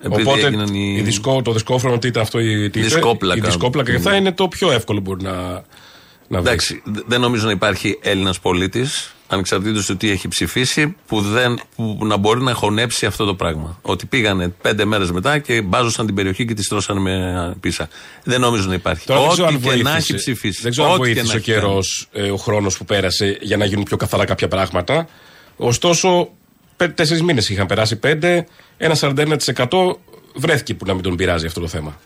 [0.00, 3.40] Επειδή Οπότε έγιναν οι- η δισκό, το δισκόφρονο, τι ήταν αυτό, η, τι είπε, Δισκόπλακα.
[3.40, 5.60] η δισκόπλακα και αυτά είναι το πιο εύκολο που μπορεί να, να
[6.28, 6.38] βρεις.
[6.38, 11.60] Εντάξει, δε- δεν νομίζω να υπάρχει Έλληνας πολίτης, ανεξαρτήτως του τι έχει ψηφίσει, που, δεν,
[11.76, 13.78] που να μπορεί να χωνέψει αυτό το πράγμα.
[13.82, 17.88] Ότι πήγανε πέντε μέρες μετά και μπάζωσαν την περιοχή και τη στρώσαν με πίσα.
[18.24, 19.06] Δεν νομίζω να υπάρχει.
[19.06, 20.62] Τώρα δεν ξέρω Ό,τι αν και να βοήθησε- έχει ψηφίσει.
[20.62, 22.30] Δεν ξέρω αν ό,τι και βοήθησε να ο έχει καιρός, κάνει.
[22.30, 25.08] ο χρόνος που πέρασε για να γίνουν πιο καθαρά κάποια πράγματα.
[25.56, 26.28] Ωστόσο,
[26.88, 27.96] τέσσερις μήνες είχαν περάσει.
[27.96, 28.46] Πέντε,
[28.76, 29.96] ένα 41%
[30.34, 32.00] βρέθηκε που να μην τον πειράζει αυτό το θέμα.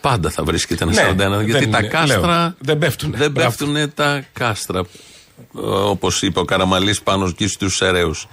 [0.00, 1.00] Πάντα θα βρίσκεται ένα Ναι,
[1.38, 1.44] 41.
[1.44, 2.26] Γιατί δεν τα είναι- κάστρα.
[2.42, 3.14] λέω, δεν πέφτουν.
[3.16, 3.48] Δεν Μπράβο.
[3.48, 4.82] πέφτουν τα κάστρα.
[5.84, 8.26] Όπως είπε ο Καραμαλής πάνω εκεί στους Σεραίους.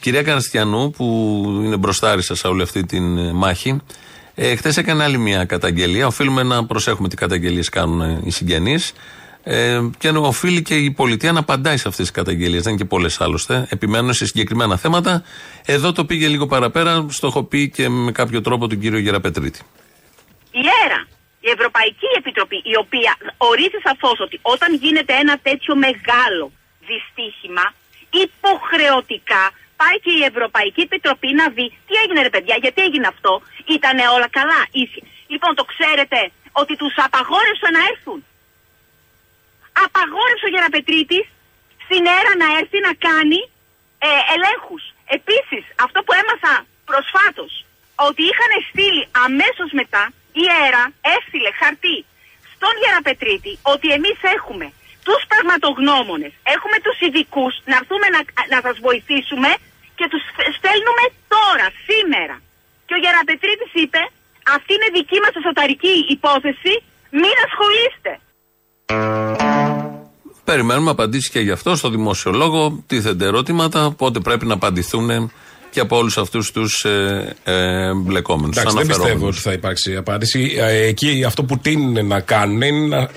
[0.00, 1.04] Κυρία Καραστιανού, που
[1.64, 3.00] είναι μπροστάρισα σε όλη αυτή τη
[3.34, 3.80] μάχη,
[4.34, 6.06] ε, χθες έκανε άλλη μια καταγγελία.
[6.06, 8.92] Οφείλουμε να προσέχουμε τι καταγγελίες κάνουν ε, οι συγγενείς.
[9.44, 12.62] Ε, και οφείλει και η πολιτεία να απαντάει σε αυτές τις καταγγελίες.
[12.62, 13.66] Δεν είναι και πολλές άλλωστε.
[13.70, 15.24] Επιμένουν σε συγκεκριμένα θέματα.
[15.66, 17.06] Εδώ το πήγε λίγο παραπέρα.
[17.08, 19.60] Στοχοποιεί και με κάποιο τρόπο τον κύριο Γεραπετρίτη.
[20.50, 21.06] η ΕΡΑ,
[21.40, 26.52] η Ευρωπαϊκή Επιτροπή, η οποία ορίζει σαφώς ότι όταν γίνεται ένα τέτοιο μεγάλο
[26.90, 27.64] δυστύχημα,
[28.24, 29.44] υποχρεωτικά
[29.80, 33.32] πάει και η Ευρωπαϊκή Επιτροπή να δει τι έγινε ρε παιδιά, γιατί έγινε αυτό,
[33.76, 34.60] ήταν όλα καλά.
[34.82, 35.02] ίσχυε.
[35.32, 36.20] Λοιπόν, το ξέρετε
[36.52, 38.18] ότι τους απαγόρευσε να έρθουν.
[39.84, 41.26] Απαγόρευσε ο Γεραπετρίτης
[41.84, 43.40] στην ΕΡΑ να έρθει να κάνει
[44.06, 44.84] ε, ελέγχους.
[45.18, 46.54] Επίσης, αυτό που έμαθα
[46.90, 47.52] προσφάτως,
[48.08, 50.04] ότι είχαν στείλει αμέσως μετά,
[50.42, 50.84] η ΕΡΑ
[51.16, 51.98] έστειλε χαρτί
[52.54, 54.66] στον Γεραπετρίτη ότι εμείς έχουμε
[55.06, 58.20] τους πραγματογνώμονες, έχουμε τους ειδικούς να έρθουμε να,
[58.52, 59.50] να σας βοηθήσουμε
[59.98, 60.22] και τους
[60.58, 62.36] στέλνουμε τώρα, σήμερα.
[62.86, 64.02] Και ο Γεραπετρίτης είπε,
[64.56, 66.72] αυτή είναι δική μας εσωτερική υπόθεση,
[67.20, 68.12] μην ασχολείστε.
[70.44, 72.82] Περιμένουμε απαντήσεις και γι' αυτό στο δημόσιο λόγο.
[72.86, 75.32] Τίθενται ερώτηματα, πότε πρέπει να απαντηθούν
[75.70, 78.56] και από όλους αυτούς τους ε, ε, μπλεκόμενους.
[78.56, 80.54] Εντάξει, δεν πιστεύω ότι θα υπάρξει απάντηση.
[80.58, 83.08] Ε, Εκεί αυτό που τίνουν να κάνουν είναι να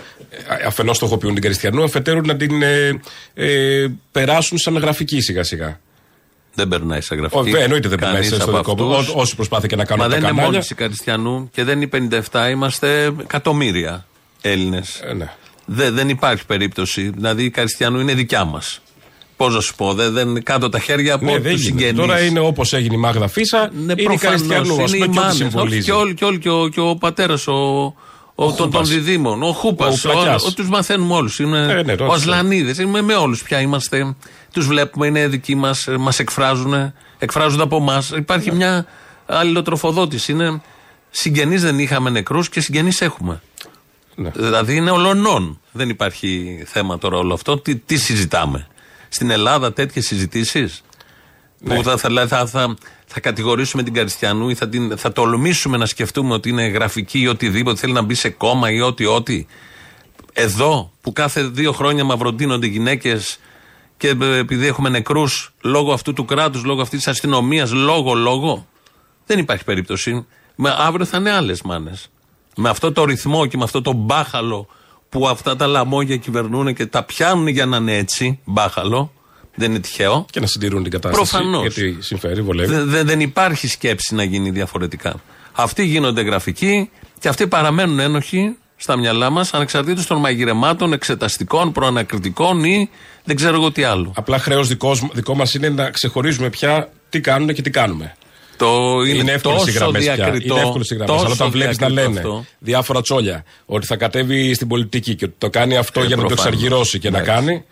[0.68, 3.00] αφενός στοχοποιούν την Κριστιανού, αφετέρου να την ε,
[3.34, 5.80] ε, περάσουν σαν γραφική σιγά σιγά.
[6.54, 7.42] Δεν περνάει σαν γραφική.
[7.42, 8.96] Όχι, εννοείται δεν περνάει Κανείς στο από δικό μου.
[8.96, 9.14] αυτούς.
[9.16, 10.52] Ό- Όσοι προσπάθεια και να κάνουν Μα τα δεν είναι κανάλια.
[10.60, 14.06] μόνοι οι Καριστιανού και δεν είναι 57, είμαστε εκατομμύρια
[14.42, 15.02] Έλληνες.
[15.04, 15.32] Ε, ναι.
[15.66, 17.10] Δεν υπάρχει περίπτωση.
[17.16, 18.80] Δηλαδή η Καριστιανού είναι δικιά μας.
[19.38, 21.68] Πώς να σου πω, δεν, δεν κάτω τα χέρια από Ναι, τους δεν γίνεται.
[21.68, 22.00] συγγενείς.
[22.00, 24.74] Τώρα είναι όπως έγινε η Μάγδα Φίσα, είναι η προφανώς, Καριστιανού.
[24.74, 25.36] Α είναι οι πούμε, και ό,τι μάνες.
[25.36, 25.78] συμβολίζει.
[25.78, 27.94] Όχι, Και όλοι, και, όλοι, και ο, και ο πατέρας, ο, ο,
[28.36, 28.90] των, των Χούπας.
[28.90, 30.06] διδήμων, ο Χούπας.
[30.06, 30.54] Ο Πλακιάς.
[30.54, 31.40] Τους μαθαίνουμε όλους.
[31.40, 32.14] Ε, ναι, ο τότε.
[32.14, 32.78] Ασλανίδης.
[32.80, 33.60] Είμαι με όλους πια.
[33.62, 34.16] Είμαστε.
[34.54, 36.94] Τους βλέπουμε, είναι δικοί μας, μας εκφράζουν.
[37.20, 38.10] Εκφράζονται από εμάς.
[38.10, 38.86] Υπάρχει μια
[39.26, 40.32] αλληλοτροφοδότηση.
[40.32, 40.62] Είναι
[41.10, 43.42] συγγενείς δεν είχαμε νεκρούς και συγγενείς έχουμε.
[44.16, 44.30] Ναι.
[44.30, 45.60] Δηλαδή είναι ολονών.
[45.72, 47.58] Δεν υπάρχει θέμα τώρα όλο αυτό.
[47.58, 48.68] Τι, τι συζητάμε;
[49.10, 50.84] Στην Ελλάδα τέτοιες συζητήσεις;
[51.60, 51.76] Ναι.
[51.76, 52.76] Που θα, θα, θα, θα,
[53.06, 57.28] θα κατηγορήσουμε την Καριστιανού ή θα, την, θα τολμήσουμε να σκεφτούμε ότι είναι γραφική ή
[57.28, 59.46] οτιδήποτε θέλει να μπει σε κόμμα ή ό,τι ό,τι.
[60.34, 63.40] Εδώ που κάθε δύο χρόνια μαυροντίνονται γυναίκες
[63.98, 68.68] και ε, επειδή έχουμε νεκρούς λόγω αυτού του κράτους, λόγω αυτής της αστυνομίας, λόγω, λόγω.
[69.26, 70.26] Δεν υπάρχει περίπτωση.
[70.56, 72.10] Με, αύριο θα είναι άλλες μάνες.
[72.56, 74.68] Με αυτό το ρυθμό και με αυτό το μπάχαλο
[75.10, 79.12] που αυτά τα λαμόγια κυβερνούν και τα πιάνουν για να είναι έτσι, μπάχαλο,
[79.56, 80.26] δεν είναι τυχαίο.
[80.32, 81.32] Και να συντηρούν την κατάσταση.
[81.32, 81.62] Προφανώς.
[81.62, 82.74] Γιατί συμφέρει, βολεύει.
[82.74, 85.16] Δε- δε- δεν υπάρχει σκέψη να γίνει διαφορετικά.
[85.52, 86.90] Αυτοί γίνονται γραφικοί
[87.20, 92.90] και αυτοί παραμένουν ένοχοι στα μυαλά μας ανεξαρτήτως των μαγειρεμάτων, εξεταστικών, προανακριτικών ή
[93.24, 94.12] δεν ξέρω εγώ τι άλλο.
[94.16, 98.16] Απλά χρέος δικός, δικό μας είναι να ξεχωρίζουμε πια τι κάνουν και τι κάνουμε.
[98.58, 100.16] Το είναι, Είναι εύκολες οι τόσο γραμμές πια.
[100.16, 100.54] διακριτό.
[100.56, 101.14] Είναι εύκολες οι γραμμές.
[101.16, 102.46] τόσο Αλλά όταν βλέπεις να διακριτό λένε αυτό.
[102.60, 106.22] διάφορα τσόλια ότι θα κατέβει στην πολιτική και ότι το κάνει αυτό Ε, για να
[106.22, 106.54] το προφανώς.
[106.54, 107.36] εξαργυρώσει και να Εντάξει.
[107.46, 107.64] κάνει.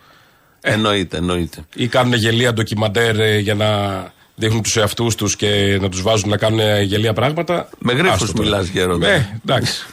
[0.60, 1.64] Εννοείται, εννοείται.
[1.74, 3.66] Ή κάνουν γελία ντοκιμαντέρ ε, για να
[4.34, 7.68] δείχνουν τους εαυτούς τους και να τους βάζουν να κάνουν ε, γελία πράγματα.
[7.78, 8.44] Με γρίφους Άστο τώρα.
[8.48, 9.06] μιλάς, Γέροντα.
[9.08, 9.84] Ναι, εντάξει.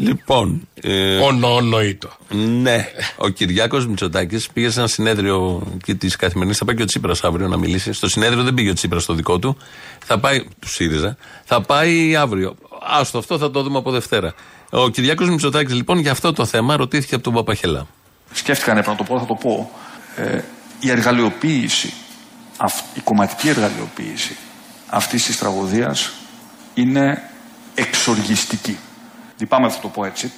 [0.00, 0.68] Λοιπόν.
[0.82, 2.08] Ε, Ονονοήτο.
[2.34, 2.86] Ναι.
[3.16, 6.58] Ο Κυριάκος Μητσοτάκης πήγε σε ένα συνέδριο και της καθημερινής.
[6.58, 7.92] Θα πάει και ο Τσίπρας αύριο να μιλήσει.
[7.92, 9.56] Στο συνέδριο δεν πήγε ο Τσίπρας στο δικό του.
[10.04, 10.44] Θα πάει.
[10.58, 11.16] του ΣΥΡΙΖΑ.
[11.44, 12.54] Θα πάει αύριο.
[12.82, 14.34] Άστο αυτό θα το δούμε από Δευτέρα.
[14.70, 17.86] Ο Κυριάκος Μητσοτάκης λοιπόν για αυτό το θέμα ρωτήθηκε από τον Παπαχελά.
[18.32, 19.70] σκέφτηκα να το πω, θα το πω.
[20.16, 20.40] Ε,
[20.80, 21.92] η εργαλειοποίηση,
[22.56, 24.36] αυ- η κομματική εργαλειοποίηση
[24.86, 26.10] αυτής της τραγωδίας
[26.74, 27.22] είναι
[27.74, 28.78] εξοργιστική.
[29.40, 30.32] Λυπάμαι που θα το πω έτσι.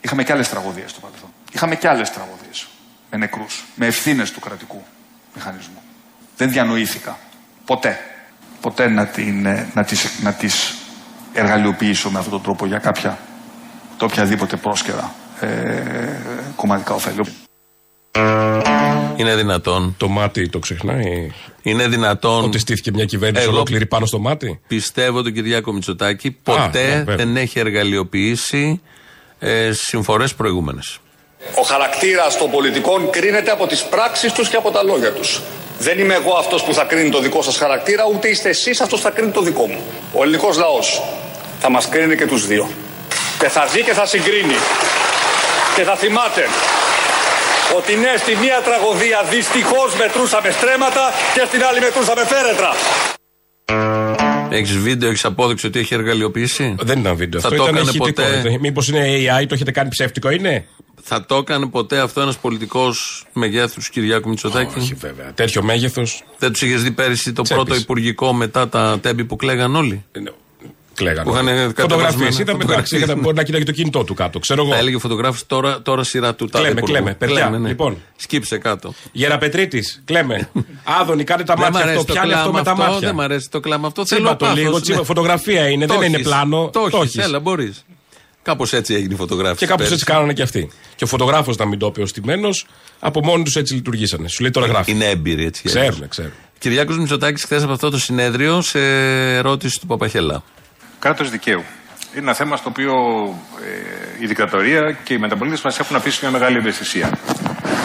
[0.00, 1.30] Είχαμε και άλλες τραγωδίες στο παρελθόν.
[1.52, 2.68] Είχαμε και άλλες τραγωδίες
[3.10, 4.84] με νεκρούς, με ευθύνες του κρατικού
[5.34, 5.82] μηχανισμού.
[6.36, 7.18] Δεν διανοήθηκα
[7.64, 8.00] ποτέ,
[8.60, 10.74] ποτέ να, την, ε, να, τις, να τις
[11.32, 13.18] εργαλειοποιήσω με αυτόν τον τρόπο για κάποια,
[13.96, 15.46] το οποιαδήποτε πρόσκαιρα ε,
[16.56, 17.47] κομματικά ωφέλη.
[19.16, 19.94] Είναι δυνατόν.
[19.98, 21.32] Το μάτι το ξεχνάει.
[21.62, 22.44] Είναι δυνατόν.
[22.44, 24.60] Ότι στήθηκε μια κυβέρνηση Εγώ ολόκληρη πάνω στο μάτι.
[24.66, 27.16] Πιστεύω τον Κυριάκο Μητσοτάκη ποτέ ναι, βέβαια.
[27.16, 28.80] δεν έχει εργαλειοποιήσει
[29.38, 30.98] ε, συμφορές προηγούμενες.
[31.54, 35.40] Ο χαρακτήρας των πολιτικών κρίνεται από τις πράξεις τους και από τα λόγια τους.
[35.78, 39.00] Δεν είμαι εγώ αυτός που θα κρίνει το δικό σας χαρακτήρα, ούτε είστε εσείς αυτός
[39.00, 39.80] που θα κρίνει το δικό μου.
[40.12, 41.02] Ο ελληνικός λαός
[41.60, 42.68] θα μας κρίνει και τους δύο.
[43.38, 44.54] Και θα δει και θα συγκρίνει.
[45.76, 46.44] Και θα θυμάται
[47.76, 51.04] ότι ναι, στη μία τραγωδία δυστυχώς μετρούσαμε στρέμματα
[51.34, 52.70] και στην άλλη μετρούσαμε φέρετρα.
[54.50, 57.40] Έχεις βίντεο, έχεις απόδειξη ότι έχει εργαλειοποιήσει; Δεν ήταν βίντεο.
[57.40, 58.22] Θα αυτό το ήταν έκανε ηχητικό.
[58.22, 58.58] ποτέ.
[58.60, 60.66] Μήπως είναι AI, το έχετε κάνει ψεύτικο, είναι;
[61.02, 65.32] Θα το έκανε ποτέ αυτό ένας πολιτικός μεγέθους Κυριάκου Μητσοτάκη; Όχι, βέβαια.
[65.32, 66.22] Τέτοιο μέγεθος.
[66.38, 67.64] Δεν τους είχες δει πέρυσι το Τσέπης.
[67.64, 70.04] πρώτο υπουργικό μετά τα τέμπη που κλαίγαν όλοι;
[70.98, 71.22] Κλαίγανε.
[71.30, 71.72] Που είχαν Φωτογραφίες.
[71.74, 73.22] κατεβασμένα Είδαμε εντάξει, φωτογραφίες.
[73.22, 74.38] μπορεί να κοιτάει το κινητό του κάτω.
[74.38, 74.72] Ξέρω εγώ.
[74.72, 76.92] Θα έλεγε φωτογράφηση τώρα, τώρα σειρά του τάδε Κλαίμε, υπουργού.
[76.94, 77.68] κλαίμε, παιδιά, ναι.
[77.68, 77.96] λοιπόν.
[78.16, 78.94] Σκύψε κάτω.
[79.12, 80.50] Γεραπετρίτης, κλαίμε.
[81.00, 82.06] Άδωνη, κάνε τα Δεν μ' μάτια αρέσει αυτό.
[82.06, 83.06] το Πιάνει αυτό κλάμα με τα αυτό, μάτια.
[83.06, 84.02] δεν μ' αρέσει το κλάμα αυτό.
[84.02, 84.80] Τσίμπα Θέλω το πάθος, λίγο, ναι.
[84.80, 85.04] τσίμπα.
[85.04, 86.26] Φωτογραφία είναι, δεν Το είναι έχεις.
[86.26, 86.70] πλάνο.
[86.72, 87.16] Το Το έχεις, έχεις.
[87.28, 87.84] έλα, μπορείς.
[88.42, 89.58] Κάπως έτσι έγινε η φωτογράφηση.
[89.58, 89.92] Και κάπως πέρυσι.
[89.94, 90.70] έτσι κάνανε και αυτοί.
[90.96, 92.66] Και ο φωτογράφος να μην το πει ο στημένος,
[92.98, 94.28] από μόνοι τους έτσι λειτουργήσανε.
[94.28, 94.90] Σου λέει τώρα γράφει.
[94.90, 95.62] Είναι έμπειροι έτσι.
[95.64, 96.32] Ξέρουν, ξέρουν.
[96.58, 98.78] Κυριάκος Μητσοτάκης χθες από αυτό το συνέδριο σε
[99.36, 100.42] ερώτηση του Παπαχελά.
[100.98, 101.64] Κράτος δικαίου.
[102.12, 102.92] Είναι ένα θέμα στο οποίο
[104.18, 107.10] ε, η δικτατορία και οι μεταπολίτες μας έχουν αφήσει μια μεγάλη ευαισθησία.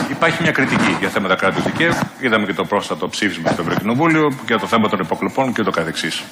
[0.09, 1.93] Υπάρχει μια κριτική για θέματα κράτους δικαίου.
[2.19, 6.23] Είδαμε και το πρόσφατο ψήφισμα στο Ευρωκοινοβούλιο για το θέμα των υποκλοπών και το καθεξής.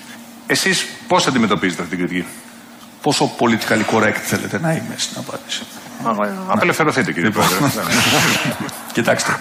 [0.47, 2.27] Εσείς πώς αντιμετωπίζετε αυτή την κριτική,
[3.01, 5.63] Πόσο politically correct θέλετε να είμαι στην απάντηση;
[6.47, 7.57] Απελευθερωθείτε, κύριε Πρόεδρε.
[8.93, 9.37] Κοιτάξτε.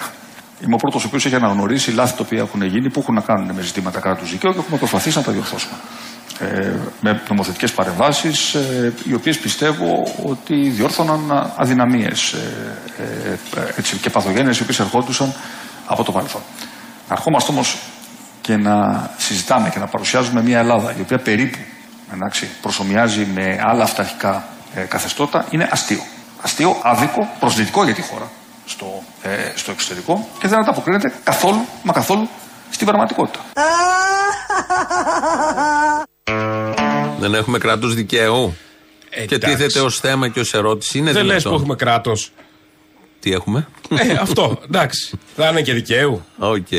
[0.63, 3.21] Είμαι ο πρώτος ο οποίος έχει αναγνωρίσει λάθη τα οποία έχουν γίνει που έχουν να
[3.21, 5.73] κάνουν με ζητήματα κράτους δικαίου και έχουμε προσπαθήσει να τα διορθώσουμε.
[6.39, 13.39] Ε, με νομοθετικές παρεμβάσεις, ε, οι οποίες πιστεύω ότι διόρθωναν αδυναμίες ε,
[13.77, 15.33] ε, και παθογένειες οι οποίες ερχόντουσαν
[15.85, 16.41] από το παρελθόν.
[17.09, 17.77] Να ερχόμαστε όμως
[18.41, 21.57] και να συζητάμε και να παρουσιάζουμε μια Ελλάδα η οποία περίπου
[22.13, 24.43] εντάξει, προσωμιάζει με άλλα αυταρχικά
[24.75, 26.01] ε, καθεστώτα είναι αστείο.
[26.41, 28.29] Αστείο, άδικο, προσβλητικό για τη χώρα
[28.65, 32.29] στο, ε, στο εξωτερικό και δεν ανταποκρίνεται καθόλου, μα καθόλου
[32.69, 33.39] στην πραγματικότητα.
[37.19, 38.55] Δεν έχουμε κράτος δικαίου.
[39.27, 39.55] και εντάξει.
[39.57, 40.97] τίθεται ως θέμα και ως ερώτηση.
[40.97, 41.51] Είναι Δεν λες δυνατόν.
[41.51, 42.31] που έχουμε κράτος.
[43.19, 45.17] Τι έχουμε; Ε, αυτό, εντάξει.
[45.35, 46.25] Θα είναι και δικαίου.
[46.37, 46.71] Οκ.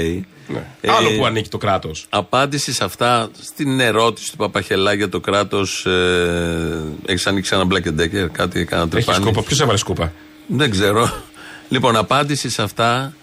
[0.48, 0.64] Ναι.
[0.81, 2.07] Ε, Άλλο που ανήκει το κράτος.
[2.09, 5.87] Απάντηση σε αυτά, στην ερώτηση του Παπαχελά για το κράτος.
[5.87, 9.24] Ε, Έχεις ανοίξει ένα Black Decker, κάτι κανένα Έχει τρυπάνι.
[9.24, 9.42] σκούπα.
[9.42, 10.12] Ποιος έβαλε σκούπα;
[10.46, 11.12] Δεν ξέρω.
[11.68, 13.14] Λοιπόν, απάντηση σε αυτά.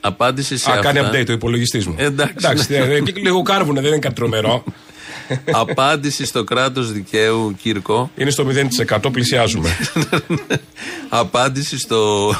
[0.00, 0.92] Απάντηση σε Α, αυτά.
[0.92, 1.94] κάνει update το υπολογιστής μου.
[1.98, 2.78] Εντάξει, Εντάξει, ναι.
[2.78, 4.64] ε, ε, λίγο κάρβουνε, δεν είναι κάτι τρομερό.
[5.62, 8.10] Απάντηση στο κράτος δικαίου, Κύρκο.
[8.16, 8.46] Είναι στο
[8.88, 9.76] 0%, πλησιάζουμε.
[11.08, 12.32] Απάντηση στο,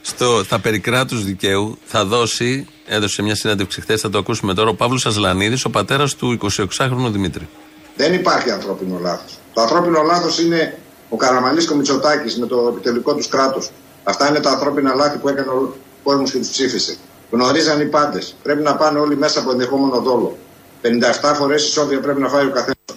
[0.00, 4.70] στο, στα περί κράτους δικαίου θα δώσει, έδωσε μια συνέντευξη χθες, θα το ακούσουμε τώρα,
[4.70, 7.48] ο Παύλος Ασλανίδης, ο πατέρας του 26χρονου Δημήτρη.
[7.96, 9.38] Δεν υπάρχει ανθρώπινο λάθος.
[9.54, 13.70] Το ανθρώπινο λάθος είναι ο Καραμαλής και ο Μητσοτάκης με το επιτελικό τους κράτος.
[14.04, 16.96] Αυτά είναι τα ανθρώπινα λάθη που έκανε ο κόσμο και τους ψήφισε.
[17.30, 18.34] Γνωρίζαν οι πάντες.
[18.42, 20.36] Πρέπει να πάνε όλοι μέσα από ενδεχόμενο δόλο.
[20.82, 22.94] 57 φορές ισόβια πρέπει να φάει ο καθένας του.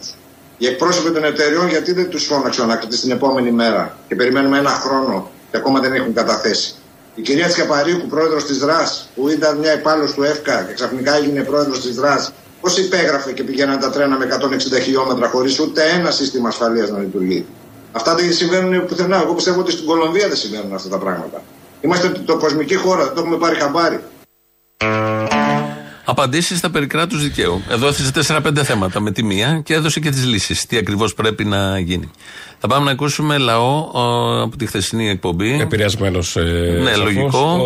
[0.58, 4.70] Οι εκπρόσωποι των εταιριών γιατί δεν τους φώναξαν να την επόμενη μέρα και περιμένουμε ένα
[4.70, 6.76] χρόνο και ακόμα δεν έχουν καταθέσει.
[7.16, 11.44] Η κυρία Τσιαπαρίκου, πρόεδρος της ΔΡΑΣ, που ήταν μια υπάλληλος του ΕΦΚΑ και ξαφνικά έγινε
[11.44, 16.12] πρόεδρος της ΔΡΑΣ, πώς υπέγραφε και πηγαίναν τα τρένα με 160 χιλιόμετρα χωρίς ούτε ένα
[16.12, 17.46] σύστημα ασφαλείας να λειτουργεί.
[17.92, 19.22] Αυτά δεν συμβαίνουν πουθενά.
[19.22, 21.42] Εγώ πιστεύω ότι στην Κολομβία δεν συμβαίνουν αυτά τα πράγματα.
[21.82, 24.00] Είμαστε το κοσμική χώρα, δεν το έχουμε πάρει χαμπάρι.
[26.06, 27.62] Απαντήσεις στα περί κράτους δικαίου.
[27.70, 30.66] Εδώ έθεσε 4-5 θέματα με τη μία και έδωσε και τις λύσεις.
[30.66, 32.12] Τι ακριβώς πρέπει να γίνει.
[32.60, 35.60] Θα πάμε να ακούσουμε λαό ε, από τη χθεσινή εκπομπή.
[35.62, 36.36] Επηρεασμένος.
[36.84, 37.58] Ναι, λογικό.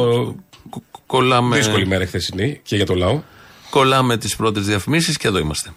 [0.70, 3.22] Κο- Κολλάμε, Δύσκολη μέρα χθεσινή και για το λαό.
[3.70, 5.74] κολλάμε τις πρώτες διαφημίσεις και εδώ είμαστε.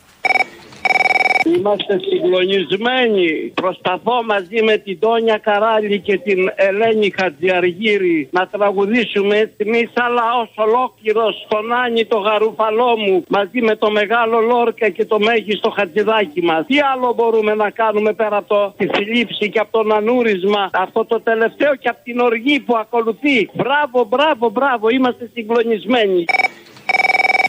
[1.44, 3.52] Είμαστε συγκλονισμένοι.
[3.54, 10.62] Προσπαθώ μαζί με την Τόνια Καράλη και την Ελένη Χατζιαργύρη να τραγουδήσουμε εμεί αλλά ω
[10.62, 16.42] ολόκληρος στον Άννη το γαρουφαλό μου μαζί με το μεγάλο Λόρκα και το μέγιστο Χατζηδάκι
[16.42, 16.66] μας.
[16.66, 21.04] Τι άλλο μπορούμε να κάνουμε πέρα από το, τη θλίψη και από το ανούρισμα, αυτό
[21.04, 23.48] το τελευταίο και από την οργή που ακολουθεί.
[23.52, 24.88] Μπράβο, μπράβο, μπράβο.
[24.88, 26.24] Είμαστε συγκλονισμένοι.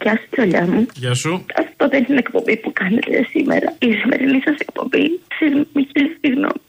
[0.02, 0.86] Γεια σου, Τζολιά μου.
[0.96, 1.46] Γεια σου.
[1.56, 3.68] Αυτό δεν είναι εκπομπή που κάνετε σήμερα.
[3.80, 5.20] Η σημερινή σας εκπομπή.
[5.38, 5.88] Συγγνώμη,
[6.22, 6.62] συγγνώμη.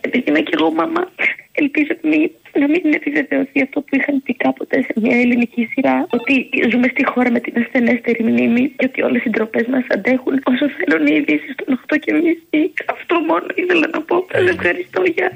[0.00, 1.04] Επειδή είμαι και εγώ μαμά,
[1.52, 6.06] ελπίζω μη, να μην επιβεβαιωθεί αυτό που είχαν πει κάποτε σε μια ελληνική σειρά.
[6.10, 10.34] Ότι ζούμε στη χώρα με την ασθενέστερη μνήμη και ότι όλες οι ντροπές μας αντέχουν
[10.52, 12.72] όσο θέλουν οι ειδήσεις των 8 και μισή.
[12.94, 14.26] Αυτό μόνο ήθελα να πω.
[14.32, 15.30] Σας ευχαριστώ, γεια.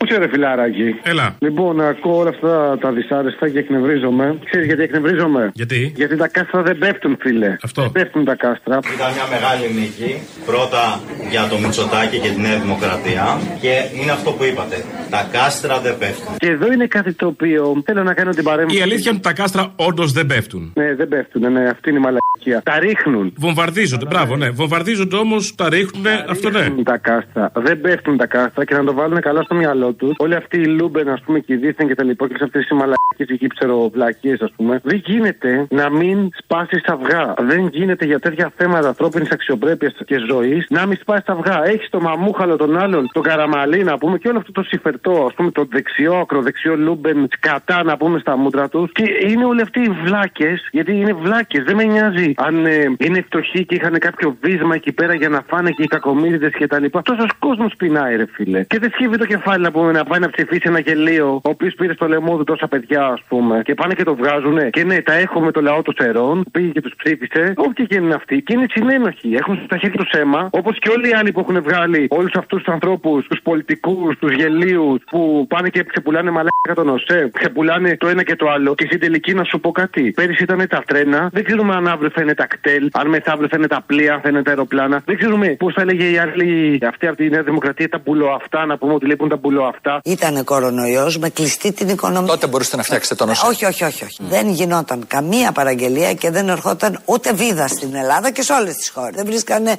[0.00, 0.88] Ο Ακούσε ρε φιλαράκι.
[1.02, 1.36] Έλα.
[1.38, 4.38] Λοιπόν, ακούω όλα αυτά τα δυσάρεστα και εκνευρίζομαι.
[4.44, 7.56] Ξέρεις γιατί εκνευρίζομαι; Γιατί; Γιατί τα κάστρα δεν πέφτουν, φίλε.
[7.62, 7.82] Αυτό.
[7.82, 8.78] Δεν πέφτουν τα κάστρα.
[8.94, 10.10] Ήταν μια μεγάλη νίκη.
[10.46, 13.24] Πρώτα για το Μητσοτάκι και τη Νέα Δημοκρατία.
[13.60, 14.76] Και είναι αυτό που είπατε.
[15.10, 16.36] Τα κάστρα δεν πέφτουν.
[16.36, 18.78] Και εδώ είναι κάτι το οποίο θέλω να κάνω την παρέμβαση.
[18.78, 20.72] Η αλήθεια είναι ότι τα κάστρα όντως δεν πέφτουν.
[20.74, 22.58] Ναι, δεν πέφτουν, ναι, αυτή είναι η μαλακία.
[22.70, 23.32] Τα ρίχνουν.
[23.36, 24.50] Βομβαρδίζονται, μπράβο, ναι.
[24.50, 26.58] Βομβαρδίζονται όμως, τα ρίχνουν, αυτό ναι.
[26.58, 27.52] Ρίχνουν τα κάστρα.
[27.54, 30.14] Δεν πέφτουν τα κάστρα και να το βάλουν καλά στο μυαλό τους.
[30.18, 32.74] Όλοι αυτοί οι Λούμπεν, ας πούμε, και οι δήθεν και τα λοιπά και αυτές οι
[32.74, 34.80] μαλακίες εκεί ψεροβλακίε, ας πούμε.
[34.84, 37.34] Δεν γίνεται να μην σπάσεις αυγά.
[37.38, 41.66] Δεν γίνεται για τέτοια θέματα ανθρώπινης αξιοπρέπειας και ζωής να μην σπάσεις αυγά.
[41.66, 45.34] Έχεις το μαμούχαλο των άλλων, τον Καραμανλή να πούμε και όλο αυτό το συρφετό, ας
[45.34, 48.92] πούμε, το δεξιό, ακροδεξιό Λούμπεν κατά να πούμε στα μούτρα τους.
[48.92, 51.62] Και είναι όλοι αυτοί οι βλάκες, γιατί είναι βλάκες.
[51.64, 55.44] Δεν με νοιάζει αν ε, είναι φτωχοί και είχαν κάποιο βίσμα εκεί πέρα για να
[55.48, 57.02] φάνε και οι κακομίριδε και τα λοιπά.
[57.02, 58.64] Τόσο κόσμος πεινάει, ρε φίλε.
[58.64, 61.74] Και δεν σκύβει το κεφάλι να πούμε να πάει να ψηφίσει ένα γελίο, ο οποίος
[61.74, 63.62] πήρε στο λαιμό του τόσα παιδιά, ας πούμε.
[63.64, 64.70] Και πάνε και το βγάζουνε.
[64.70, 67.52] Και ναι, τα έχω με το λαό των Σερών, πήγε και τους ψήφισε.
[67.56, 68.42] Όποιοι και είναι αυτοί.
[68.42, 69.34] Και είναι συνένοχοι.
[69.34, 72.62] Έχουν στα χέρια τους αίμα, όπως και όλοι οι άλλοι που έχουν βγάλει όλους αυτούς
[72.62, 78.08] τους ανθρώπους, τους πολιτικούς, τους γελίους, που πάνε και ξεπουλάνε μαλάκα τον ΟΣΕ, ξεπουλάνε το
[78.08, 78.74] ένα και το άλλο.
[78.74, 80.10] Και στην τελική να σου πω κάτι.
[80.10, 83.56] Πέρυσι ήταν τα τρένα, δεν ξέρουμε αν αύριο θα είναι τα κτέλ, αν μεθαύριο θα
[83.56, 85.02] είναι τα πλοία, αν θα είναι τα αεροπλάνα.
[85.04, 88.00] Δεν ξέρουμε πώς θα έλεγε η άλλη αυτή από τη Νέα Δημοκρατία τα
[88.34, 90.00] αυτά, να πούμε ότι λείπουν τα αυτά.
[90.04, 92.28] Ήταν κορονοϊός με κλειστή την οικονομία.
[92.34, 93.46] Τότε μπορούσατε να φτιάξετε τον ΟΣΕ.
[93.46, 94.04] Όχι, όχι, όχι.
[94.04, 94.18] όχι.
[94.34, 98.88] Δεν γινόταν καμία παραγγελία και δεν ερχόταν ούτε βίδα στην Ελλάδα και σε όλες τις
[98.94, 99.14] χώρες.
[99.14, 99.72] Δεν βρίσκανε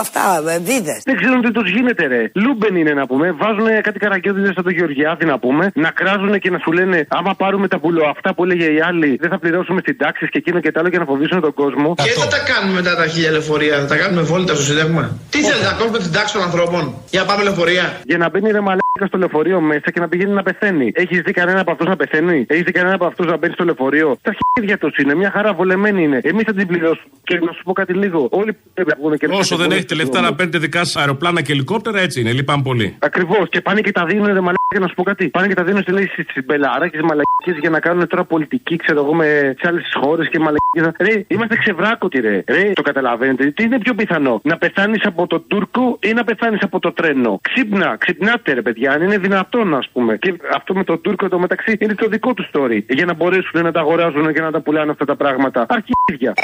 [0.00, 1.00] αυτά, ε, βίδες.
[1.04, 2.30] Δεν ξέρουν τι τους γίνεται, ρε.
[2.34, 3.26] Λούμπεν είναι να πούμε.
[3.32, 5.70] Βάζουν κάτι καραγκιόζηδες από το Γεωργιάδη να πούμε.
[5.74, 7.78] Να κράζουν και να σου λένε άμα πάρουμε τα
[8.10, 10.88] αυτά που έλεγε η άλλη, δεν θα πληρώσουμε στην τάξη και εκείνο και τα άλλο
[10.88, 11.94] για να φοβήσουν τον κόσμο.
[11.94, 15.04] Και θα τα κάνουμε μετά τα χίλια λεωφορεία, θα τα κάνουμε βόλτα στο Σύνταγμα.
[15.30, 18.48] Τι θέλετε να κόβουμε την τάξη των ανθρώπων για να πάμε λεωφορεία; Για να μπαίνει
[18.60, 20.90] ρε μαλάκα στο λεωφορείο μέσα και να πηγαίνει να πεθαίνει.
[20.94, 23.64] Έχεις δει κανένα από αυτούς να πεθαίνει; Έχεις δει κανένα από αυτούς να μπαίνει στο
[23.64, 26.18] λεωφορείο; Τα χέρια τους είναι, μια χαρά βολεμένη είναι.
[26.22, 27.14] Εμείς θα την πληρώσουμε.
[27.24, 28.28] Και να σου πω κάτι λίγο.
[28.30, 31.52] Όλοι πρέπει να βγουν και Όσο δεν έχετε λεφτά να παίρνετε δικά σας αεροπλάνα και
[31.52, 32.32] ελικόπτερα, έτσι είναι.
[32.32, 32.96] Λυπάμαι πολύ.
[32.98, 33.48] Ακριβώς.
[33.48, 35.28] Και πάνε και τα δίνουν ρε μαλάκα να σου πω κάτι.
[35.28, 39.00] Πάνε και τα δίνουν στις μπελάρα και τι μαλακίες για να κάνουν τώρα πολιτική, ξέρω
[39.04, 40.58] εγώ, με σε άλλες χώρες και μαλακίες.
[40.98, 42.42] Ρε, είμαστε ξεβράκωτοι, ρε.
[42.48, 43.50] Ρε, το καταλαβαίνετε.
[43.50, 47.40] Τι είναι πιο πιθανό, να πεθάνεις από τον Τούρκο ή να πεθάνεις από το τρένο;
[47.42, 47.96] Ξύπνα,
[48.40, 50.16] ξυπνάτε, ρε παιδιά, αν είναι δυνατόν, ας πούμε.
[50.16, 52.82] Και αυτό με τον Τούρκο εδώ μεταξύ είναι το δικό του story.
[52.88, 55.66] Για να μπορέσουν να τα αγοράζουν και να τα πουλάνε αυτά τα πράγματα.
[55.68, 56.34] Αρχίδια.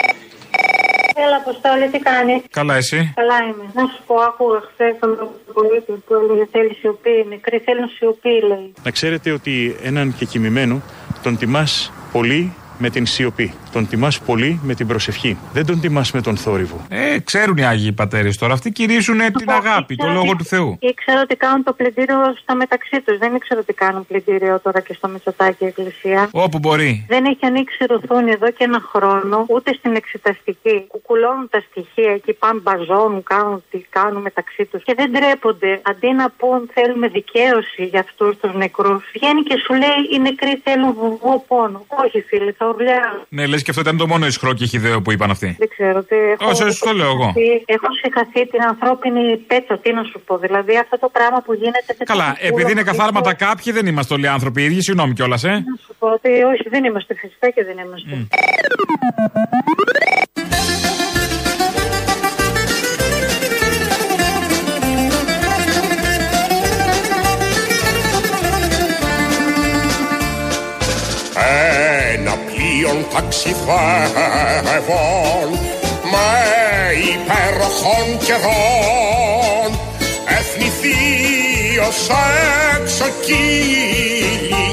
[1.25, 3.65] Έλα, Αποστόλη, τι κάνεις; Καλά, εσύ; Καλά είμαι.
[3.75, 7.27] Να σου πω, άκουγα χθες τον πολίτη που έλεγε θέλει σιωπή.
[7.29, 8.73] Νεκροί θέλουν σιωπή, λέει.
[8.83, 10.83] Να ξέρετε ότι έναν και κοιμημένο
[11.23, 13.55] τον τιμάς πολύ με την σιωπή.
[13.73, 15.39] Τον τιμάς πολύ με την προσευχή.
[15.53, 16.87] Δεν τον τιμάς με τον θόρυβο.
[16.89, 18.53] Ε, ξέρουν οι Άγιοι Πατέρες τώρα.
[18.53, 20.77] Αυτοί κηρύσουν την αγάπη, το λόγο του Θεού.
[20.81, 23.19] Ήξερα ότι κάνουν το πλυντήριο στα μεταξύ τους.
[23.19, 26.29] Δεν ήξερα ότι κάνουν πλυντήριο τώρα και στο Μητσοτάκι Εκκλησία.
[26.33, 27.07] Όπου μπορεί.
[27.09, 30.85] Δεν έχει ανοίξει ρουθούνη εδώ και ένα χρόνο, ούτε στην εξεταστική.
[30.89, 34.83] Κουκουλώνουν τα στοιχεία εκεί, πάνε μπαζώνουν, κάνουν τι κάνουν μεταξύ τους.
[34.83, 35.81] Και δεν τρέπονται.
[35.83, 40.61] Αντί να πούν θέλουμε δικαίωση για αυτούς τους νεκρούς, βγαίνει και σου λέει οι νεκροί
[40.65, 41.87] θέλουν βουβό πόνο.
[42.05, 43.22] Όχι, φίλε, θα ουρλιάζουν.
[43.29, 45.57] Ναι, λες και αυτό ήταν το μόνο ισχυρό και χιδαίο που είπαν αυτοί.
[45.59, 46.16] Δεν ξέρω τι.
[46.16, 47.33] Έχω, Όσο το λέω εγώ.
[47.64, 50.38] Έχω συγχαθεί την ανθρώπινη πέτσα, τι να σου πω.
[50.38, 51.96] Δηλαδή αυτό το πράγμα που γίνεται.
[52.05, 55.50] Καλά, επειδή είναι καθάρματα κάποιοι, δεν είμαστε όλοι άνθρωποι οι ίδιοι, συγγνώμη κιόλας, ε.
[55.50, 58.11] Να σου πω ότι όχι, δεν είμαστε φυσικά και δεν είμαστε.
[58.12, 58.26] Mm.
[72.77, 73.59] Πλοίων ταξιδεύων
[76.12, 76.29] με
[77.15, 79.69] υπέροχων καιρών
[80.39, 82.01] ευνηθίως
[82.81, 84.69] εξοκύλι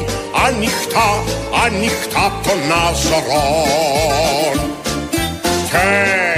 [0.46, 1.10] ανοιχτά,
[1.66, 4.58] ανοιχτά των αζωρών.
[5.70, 5.86] Και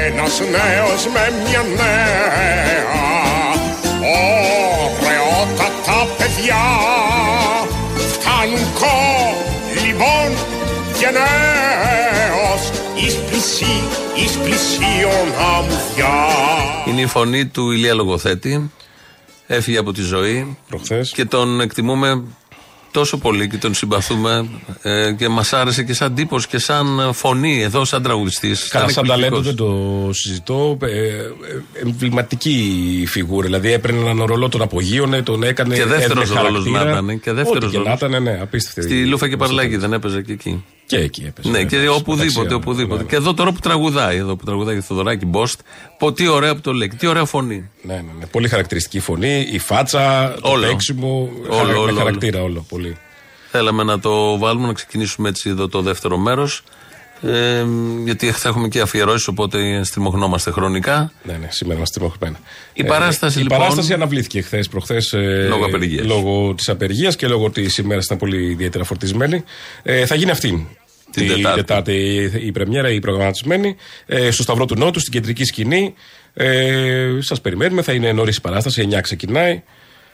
[0.06, 3.04] ένας νέος με μια νέα
[4.96, 6.66] ωραιότατα παιδιά.
[8.14, 10.32] Φτάνουν κόλλημον
[11.00, 11.55] γενναίος
[13.56, 13.84] εις πλησί,
[14.16, 16.14] εις πλησίον αμμουδιά.
[16.88, 18.72] Είναι η φωνή του Ηλία Λογοθέτη.
[19.48, 20.58] Έφυγε από τη ζωή.
[20.68, 21.12] Προχθές.
[21.12, 22.24] Και τον εκτιμούμε
[22.92, 24.50] τόσο πολύ και τον συμπαθούμε
[24.82, 28.68] ε, και μας άρεσε και σαν τύπος και σαν φωνή εδώ, σαν τραγουδιστής.
[28.68, 30.78] Καλά, σαν ταλέντο δεν το συζητώ.
[30.82, 31.32] Ε, ε,
[31.82, 33.46] εμβληματική φιγούρα.
[33.46, 35.76] Δηλαδή έπαιρνε έναν ρολό, τον απογείωνε, τον έκανε.
[35.76, 37.20] Και δεύτερος ρόλος να ήταν.
[37.20, 37.86] Και δεύτερος ρόλο.
[37.86, 38.82] να ήταν, ναι, απίστευτη.
[38.92, 40.64] Στη Λούφα και Παρλάκη δεν έπαιζε και εκεί.
[40.86, 41.50] Και εκεί έπαιζε.
[41.50, 42.54] Ναι, και Μεταξύ οπουδήποτε, άλλων.
[42.62, 43.04] οπουδήποτε.
[43.04, 45.60] Και εδώ τώρα που τραγουδάει, εδώ που τραγουδάει το Θοδωράκι Μπόστ,
[45.98, 47.70] πω τι ωραία που το λέει, και τι ωραία φωνή.
[47.82, 48.26] Ναι, ναι, ναι.
[48.26, 50.68] Πολύ χαρακτηριστική φωνή, η φάτσα, το Όλο.
[50.68, 51.30] παίξιμο.
[51.50, 51.98] Όλο, χαρα- όλο, με όλο.
[51.98, 52.66] χαρακτήρα όλο.
[52.70, 52.98] Πολύ.
[53.52, 56.64] Θέλαμε να το βάλουμε, να ξεκινήσουμε έτσι εδώ το δεύτερο μέρος.
[57.22, 57.66] Ε,
[58.06, 61.12] γιατί θα έχουμε και αφιερώσεις, οπότε στριμωχνόμαστε χρονικά.
[61.24, 62.40] Ναι, ναι, σήμερα είμαστε στριμωγμένα.
[62.74, 63.58] Η παράσταση η λοιπόν.
[63.58, 65.14] παράσταση αναβλήθηκε χθες, προχθές.
[65.48, 66.06] Λόγω απεργίας.
[66.06, 69.44] Λόγω της απεργίας και λόγω ότι η ημέρα ήταν πολύ ιδιαίτερα φορτισμένη.
[69.84, 70.78] Ε, θα γίνει αυτή.
[71.12, 71.92] Την Τετάρτη.
[71.94, 73.76] η, η πρεμιέρα, η προγραμματισμένη,
[74.06, 75.94] ε, στο Σταυρό του Νότου, στην κεντρική σκηνή.
[76.34, 79.64] Ε, Σας περιμένουμε, θα είναι νωρίς η παράσταση, 9 ξεκινάει.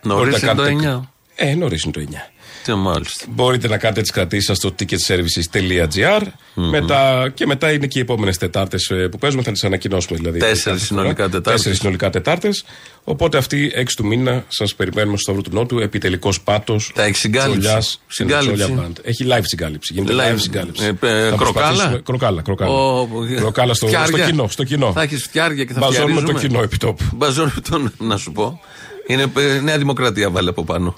[0.03, 1.09] Νωρίς Μπορείτε να είναι το κάνετε- 9.
[1.35, 2.29] Ε, νωρίς είναι το 9.
[2.63, 3.25] Τι μάλιστα.
[3.29, 6.21] Μπορείτε να κάνετε τις κρατήσεις σας στο ticketservices.gr.
[6.53, 9.43] Μετά, και μετά είναι και οι επόμενες Τετάρτες που παίζουμε.
[9.43, 10.39] Θα τις ανακοινώσουμε δηλαδή.
[10.39, 10.85] Τέσσερις κάθε φορά.
[11.01, 11.51] συνολικά Τετάρτες.
[11.53, 12.63] Τέσσερις συνολικά Τετάρτες.
[13.03, 15.79] Οπότε αυτή 6 του μήνα σας περιμένουμε στο Σταυρό του Νότου.
[15.79, 16.91] Επιτελικός πάτος.
[16.95, 17.77] Τα έχει συγκάλυψη.
[18.07, 18.77] Συγκάλυψη.
[19.03, 19.93] Έχει live συγκάλυψη.
[19.93, 20.33] Γίνεται Live.
[20.33, 20.83] live συγκάλυψη.
[20.83, 24.25] Ε, ε, Θα κροκάλα; προσπαθήσουμε- Κροκάλα; Κροκάλα, Ω, κροκάλα στο, στο φτιάρια.
[24.25, 24.47] κοινό.
[24.47, 24.91] Στο κοινό.
[24.91, 26.39] Θα έχεις φτιάρια και θα Μπαζώνουμε φτιαρίζουμε.
[26.41, 27.03] το κοινό επιτόπου.
[27.13, 28.59] Μπαζώνουμε τον, να σου πω.
[29.07, 30.95] Είναι ε, Νέα Δημοκρατία, βάλε από πάνω.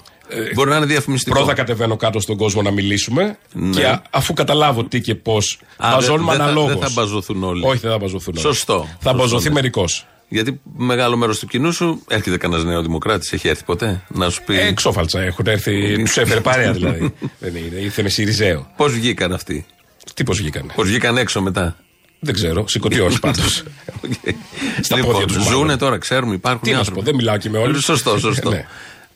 [0.54, 1.36] Μπορεί να είναι διαφημιστικό.
[1.36, 3.70] Ε, Πρώτα κατεβαίνω κάτω στον κόσμο να μιλήσουμε Ναι.
[3.80, 5.58] και α- αφού καταλάβω τι και πώς.
[5.76, 6.72] Α, Μπαζώνουμε δεν θα- αναλόγως.
[6.72, 7.64] δεν θα μπαζωθούν όλοι.
[7.66, 8.46] Όχι, δεν θα μπαζωθούν όλοι.
[8.46, 8.78] Σωστό.
[8.78, 9.54] Θα Σωστό, μπαζωθεί ναι.
[9.54, 10.06] μερικός.
[10.28, 13.32] Γιατί μεγάλο μέρος του κοινού σου έρχεται κανένας νέο δημοκράτης.
[13.32, 16.02] Έχει έρθει ποτέ να σου πει; Εξόφαλτσα έχουν έρθει.
[16.04, 17.14] Τους έφερε παρέα δηλαδή.
[17.40, 17.80] Δεν είναι.
[17.80, 18.70] Ήρθε με Σιριζέο.
[18.76, 19.66] Πώς βγήκαν αυτοί;
[20.14, 21.76] Τι πώς βγήκανε; Πώς βγήκαν έξω μετά;
[22.20, 22.68] Δεν ξέρω.
[22.68, 23.62] Σηκωτή όχι πάντως.
[24.82, 25.42] Στα λοιπόν, πόδια του.
[25.42, 26.60] ζούνε τώρα, ξέρουμε, υπάρχουν.
[26.62, 27.00] Τι να σου άνθρωποι.
[27.00, 27.84] πω, δεν μιλάω και με όλους.
[27.84, 28.52] Σωστό, σωστό.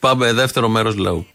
[0.01, 0.09] Ναι.
[0.11, 1.27] Πάμε δεύτερο μέρος λαού.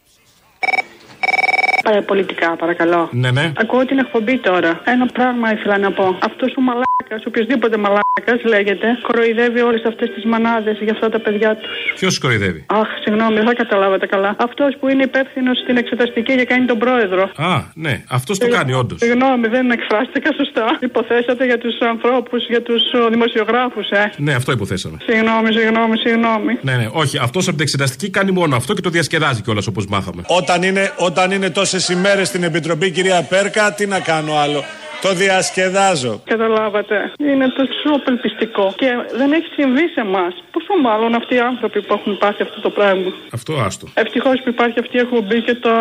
[1.91, 3.09] Ε, πολιτικά, παρακαλώ.
[3.11, 3.51] Ναι, ναι.
[3.57, 4.81] Ακούω την εκπομπή τώρα.
[4.83, 6.17] Ένα πράγμα ήθελα να πω.
[6.29, 11.55] Αυτός ο μαλάκας, οποιοδήποτε μαλάκας λέγεται, κοροϊδεύει όλες αυτές τις μανάδες για αυτά τα παιδιά
[11.55, 11.93] τους.
[11.99, 14.35] Ποιος κοροϊδεύει; Αχ, συγγνώμη, δεν θα καταλάβατε καλά.
[14.39, 17.23] Αυτός που είναι υπεύθυνος στην εξεταστική και κάνει τον πρόεδρο.
[17.35, 18.03] Α, ναι.
[18.09, 18.99] Αυτός το κάνει όντως.
[18.99, 20.77] Συγγνώμη, δεν εκφράστηκα σωστά.
[20.79, 24.11] Υποθέσατε για τους ανθρώπους, για τους δημοσιογράφους, ε.
[24.17, 24.97] Ναι, αυτό υποθέσαμε.
[25.07, 26.57] Συγγνώμη, συγγνώμη, συγγνώμη.
[26.61, 27.17] Ναι, ναι, όχι.
[27.17, 30.21] Αυτός από την εξεταστική κάνει μόνο αυτό και το διασκεδάζει κιόλας όπως μάθαμε.
[30.27, 34.63] Όταν είναι, όταν είναι τόσε ημέρες στην Επιτροπή, κυρία Πέρκα, τι να κάνω άλλο.
[35.01, 36.21] Το διασκεδάζω.
[36.25, 37.11] Καταλάβατε.
[37.29, 40.33] Είναι τόσο απελπιστικό και δεν έχει συμβεί σε εμάς.
[40.51, 43.13] Πόσο μάλλον αυτοί οι άνθρωποι που έχουν πάθει αυτό το πράγμα.
[43.31, 43.87] Αυτό άστο.
[43.93, 45.75] Ευτυχώς που υπάρχει αυτή η εκπομπή και τα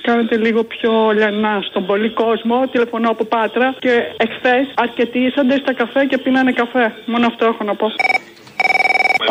[0.00, 2.66] κάνετε λίγο πιο λιανά στον πολύ κόσμο.
[2.72, 6.94] Τηλεφωνώ από Πάτρα και εχθές αρκετοί ήσαντες στα καφέ και πίνανε καφέ.
[7.04, 7.86] Μόνο αυτό έχω να πω.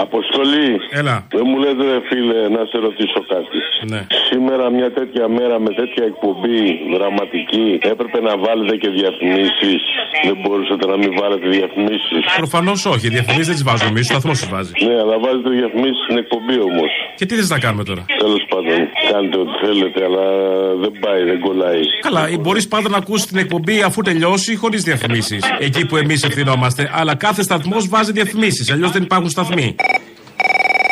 [0.08, 0.70] Αποστολή.
[1.00, 1.16] Έλα.
[1.38, 3.58] Δεν μου λέτε, ρε φίλε, να σε ρωτήσω κάτι.
[3.92, 4.02] Ναι.
[4.30, 6.60] Σήμερα, μια τέτοια μέρα με τέτοια εκπομπή
[6.94, 9.82] δραματική, έπρεπε να βάλετε και διαφημίσεις.
[10.28, 12.22] Δεν μπορούσατε να μην βάλετε διαφημίσεις.
[12.44, 13.06] Προφανώς όχι.
[13.08, 14.72] Οι διαφημίσεις δεν τις βάζουμε εμείς, ο σταθμός τις βάζει.
[14.88, 16.92] Ναι, αλλά βάζετε διαφημίσεις στην εκπομπή όμως.
[17.20, 18.78] Και τι θες να κάνουμε τώρα; Τέλος πάντων,
[19.12, 20.26] κάντε ό,τι θέλετε, αλλά
[20.84, 21.82] δεν πάει, δεν κολλάει.
[22.08, 25.42] Καλά, μπορείς πάντα να ακούσει την εκπομπή αφού τελειώσει χωρίς διαφημίσεις.
[25.60, 26.90] Εκεί που εμείς ευθυνόμαστε.
[26.94, 28.72] Αλλά κάθε σταθμός βάζει διαφημίσεις.
[28.72, 29.76] Αλλιώς δεν υπάρχουν σταθμοί.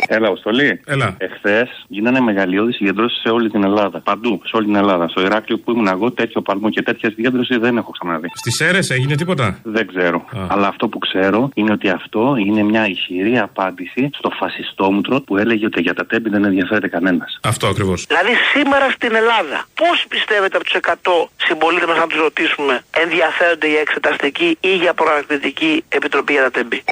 [0.09, 0.81] Έλα, Αποστολή.
[0.85, 1.15] Έλα.
[1.17, 3.99] Εχθές γίνανε μεγαλειώδεις συγκεντρώσεις σε όλη την Ελλάδα.
[3.99, 5.07] Παντού, σε όλη την Ελλάδα.
[5.07, 8.27] Στο Ηράκλειο που ήμουν εγώ, τέτοιο παλμό και τέτοια συγκέντρωσης δεν έχω ξαναδεί.
[8.33, 10.25] Στι αίρε έγινε τίποτα; Δεν ξέρω.
[10.47, 15.65] Αλλά αυτό που ξέρω είναι ότι αυτό είναι μια ισχυρή απάντηση στο φασιστόμουτρο που έλεγε
[15.65, 17.39] ότι για τα τέμπη δεν ενδιαφέρεται κανένας.
[17.43, 18.05] Αυτό ακριβώς.
[18.07, 23.67] Δηλαδή σήμερα στην Ελλάδα, πώς πιστεύετε από τους 100 συμπολίτε μας να τους ρωτήσουμε ενδιαφέρονται
[23.67, 26.83] για εξεταστική ή για προανακριτική επιτροπή για τα τέμπη;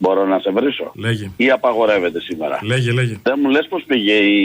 [0.00, 0.92] Μπορώ να σε βρίσω.
[0.94, 1.30] Λέγε.
[1.36, 2.58] Ή απαγορεύεται σήμερα.
[2.62, 3.16] Λέγε, λέγε.
[3.22, 4.42] Δεν μου λες πώς πήγε η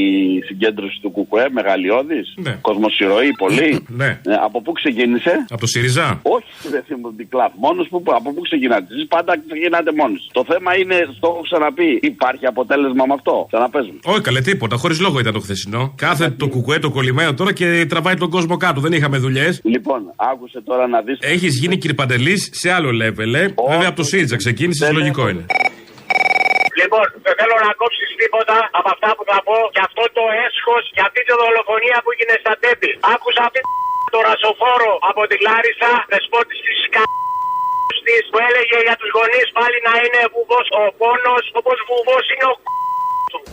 [0.47, 2.33] συγκέντρωση του Κουκουέ, μεγαλειώδης.
[2.35, 2.57] Ναι.
[2.61, 4.05] Κοσμοσυρωή, πολύ; Ναι.
[4.05, 6.19] Ε, από πού ξεκίνησε; Από το ΣΥΡΙΖΑ.
[6.23, 7.51] Όχι, δεν θυμάμαι την κλαφ.
[7.55, 8.85] Μόνος που, από πού ξεκινάτε.
[8.93, 10.15] Εσείς; Πάντα ξεκινάτε μόνοι.
[10.17, 10.27] σας.
[10.31, 13.99] Το θέμα είναι, το έχω ξαναπεί, υπάρχει αποτέλεσμα με αυτό; Ξαναπέζουμε.
[14.03, 14.75] Όχι, καλέ, τίποτα.
[14.75, 15.93] Χωρίς λόγο ήταν το χθεσινό.
[15.97, 18.79] Κάθε το κουκουέ το κολλημένο τώρα και τραβάει τον κόσμο κάτω.
[18.81, 19.61] Δεν είχαμε δουλειές.
[19.63, 21.17] Λοιπόν, άκουσε τώρα να δεις.
[21.21, 23.47] Έχεις γίνει κύριε Παντελής σε άλλο level, ε.
[23.69, 25.45] Βέβαια από το ΣΥΡΙΖΑ ξεκίνησες, λογικό είναι.
[26.79, 30.83] Λοιπόν, δεν θέλω να κόψεις τίποτα από αυτά που θα πω και αυτό το έσχος
[30.95, 32.91] για αυτή τη δολοφονία που έγινε στα τέμπη.
[33.13, 33.59] Άκουσα αυτή
[34.13, 37.01] το ρασοφόρο από τη Λάρισα, δεσπότης της κα...
[38.07, 42.47] της, που έλεγε για τους γονείς πάλι να είναι βουβός ο πόνος, όπως βουβός είναι
[42.51, 42.55] ο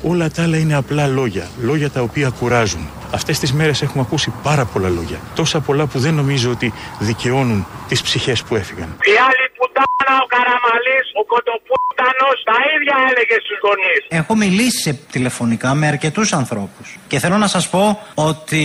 [0.02, 1.48] Όλα τα άλλα είναι απλά λόγια.
[1.60, 2.88] Λόγια τα οποία κουράζουν.
[3.14, 5.18] Αυτές τις μέρες έχουμε ακούσει πάρα πολλά λόγια.
[5.34, 8.88] Τόσα πολλά που δεν νομίζω ότι δικαιώνουν τις ψυχές που έφυγαν.
[8.88, 9.49] Η άλλη
[9.88, 14.02] πουτάνα, ο Καραμαλής, ο Κοτοπούτανος, τα ίδια έλεγε στους γονείς.
[14.20, 16.86] Έχω μιλήσει σε τηλεφωνικά με αρκετούς ανθρώπους.
[17.10, 18.62] Και θέλω να σας πω ότι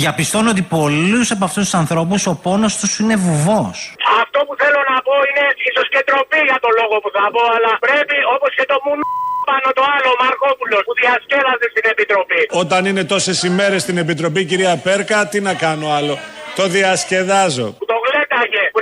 [0.00, 3.76] διαπιστώνω ότι πολλούς από αυτούς τους ανθρώπους ο πόνος τους είναι βουβός.
[4.22, 7.42] Αυτό που θέλω να πω είναι ίσω και τροπή για το λόγο που θα πω,
[7.56, 8.92] αλλά πρέπει όπως και το μου
[9.50, 12.40] πάνω κάνω το άλλο, ο Μαρκόπουλος που διασκέδασε στην Επιτροπή.
[12.62, 16.14] Όταν είναι τόσες ημέρες στην Επιτροπή, κυρία Πέρκα, τι να κάνω άλλο.
[16.58, 17.66] Το διασκεδάζω.
[17.80, 18.17] Που το γλέταγε, που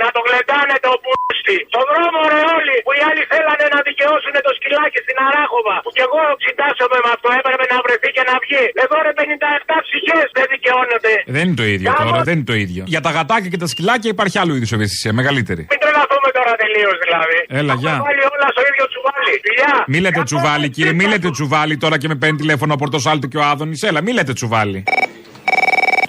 [0.07, 1.57] να το γλεντάνε το πούστη.
[1.71, 5.75] Στον δρόμο ρε όλοι, που οι άλλοι θέλανε να δικαιώσουν το σκυλάκι στην Αράχοβα.
[5.85, 8.63] Που κι εγώ συντάσσομαι με αυτό, έπρεπε να βρεθεί και να βγει.
[8.83, 11.13] Εδώ ρε 57 ψυχές δεν δικαιώνονται.
[11.35, 12.83] Δεν είναι το ίδιο Κάμω- τώρα, δεν είναι το ίδιο.
[12.93, 15.63] Για τα γατάκια και τα σκυλάκια υπάρχει άλλο είδους ευαισθησία, μεγαλύτερη.
[15.73, 17.37] Μην τρελαθούμε τώρα τελείως δηλαδή.
[17.59, 17.95] Έλα, Έχουμε γεια.
[18.07, 19.33] βάλει όλα στο ίδιο τσουβάλι.
[19.45, 19.73] Φιλιά.
[19.91, 23.37] Μη λέτε τσουβάλι, κύριε, μη λέτε τσουβάλι τώρα και με παίρνει τηλέφωνο ο Πορτοσάλτο και
[23.41, 23.81] ο Άδωνης.
[23.89, 24.79] Έλα, μη λέτε τσουβάλι.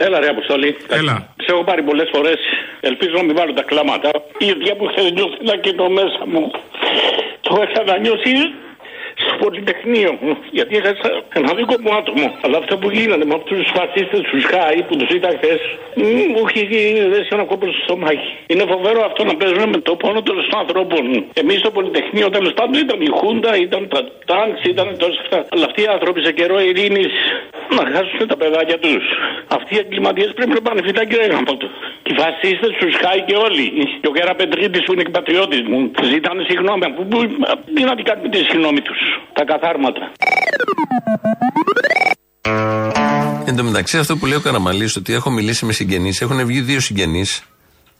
[0.06, 0.76] Έλα ρε Αποστολή.
[0.88, 1.14] Έλα.
[1.44, 2.38] Σε έχω πάρει πολλές φορές.
[2.80, 4.10] Ελπίζω να μην βάλω τα κλάματα.
[4.38, 6.50] Η ίδια που είχα νιώσει ένα κενό μέσα μου.
[7.40, 8.67] Το είχα να νιώσει στο
[9.48, 10.32] Πολυτεχνείο μου.
[10.58, 12.26] Γιατί έχασα ένα δικό μου άτομο.
[12.44, 15.60] Αλλά αυτά που γίνανε με αυτούς τους φασίστες τους Σκάι που τους είδα χθες.
[16.32, 16.60] Μου έχει
[17.12, 18.30] δέσει ένα κόπο στο στομάχι.
[18.52, 21.02] Είναι φοβερό αυτό να παίζουν με το πόνο των ανθρώπων.
[21.42, 25.38] Εμείς στο Πολυτεχνείο τέλος πάντων ήταν η Χούντα, ήταν τα τάγκς, ήταν τόσα αυτά.
[25.52, 27.12] Αλλά αυτοί οι άνθρωποι σε καιρό ειρήνης
[27.76, 29.04] να χάσουν τα παιδάκια τους.
[29.56, 31.68] Αυτοί οι εγκληματίες πρέπει να πάνε φυλάκι ρε γάμο του.
[32.02, 33.66] Και οι φασίστες τους χάει και όλοι.
[34.00, 35.90] Και ο Κέρα Πετρίτη που είναι και πατριώτης μου.
[36.12, 36.86] Ζητάνε συγγνώμη.
[36.96, 37.18] Που, που,
[37.74, 39.00] τι να την κάνουμε τη συγγνώμη τους.
[39.38, 40.12] Τα καθάρματα.
[43.44, 46.60] Εν τω μεταξύ, αυτό που λέει ο Καραμαλής, ότι έχω μιλήσει με συγγενείς, έχουν βγει
[46.60, 47.42] δύο συγγενείς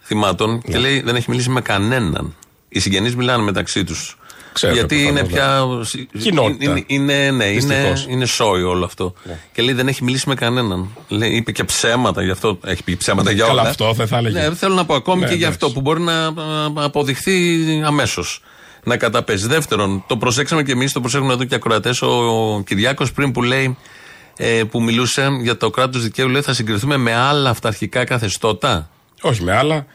[0.03, 2.35] θυμάτων και λέει δεν έχει μιλήσει με κανέναν.
[2.69, 4.19] Οι συγγενείς μιλάνε μεταξύ τους.
[4.53, 6.09] Ξέρω Γιατί προφανώς, είναι ναι.
[6.13, 6.21] πια.
[6.23, 6.71] Κοινότητα.
[6.71, 8.07] Είναι, είναι, ναι, είναι, Δυστυχώς.
[8.09, 9.15] είναι σόι όλο αυτό.
[9.53, 10.89] Και λέει δεν έχει μιλήσει με κανέναν.
[11.09, 12.59] Λέει, είπε και ψέματα γι' αυτό.
[12.65, 13.55] Έχει πει ψέματα για όλα.
[13.55, 14.39] Καλά, αυτό δεν θα έλεγε.
[14.39, 15.59] Ναι, θέλω να πω ακόμη Ναι, και γι' εντάξει.
[15.63, 16.33] αυτό που μπορεί να α,
[16.75, 18.43] αποδειχθεί αμέσως.
[18.89, 19.47] Να καταπέσει.
[19.47, 22.03] Δεύτερον, το προσέξαμε και εμείς, το προσέχουν εδώ και οι ακροατές.
[22.03, 22.07] Ο,
[22.55, 23.77] ο Κυριάκος πριν που λέει,
[24.37, 28.91] ε, που μιλούσε για το κράτος δικαίου, λέει θα συγκριθούμε με άλλα αυταρχικά καθεστώτα.
[29.21, 29.87] Όχι με άλλα.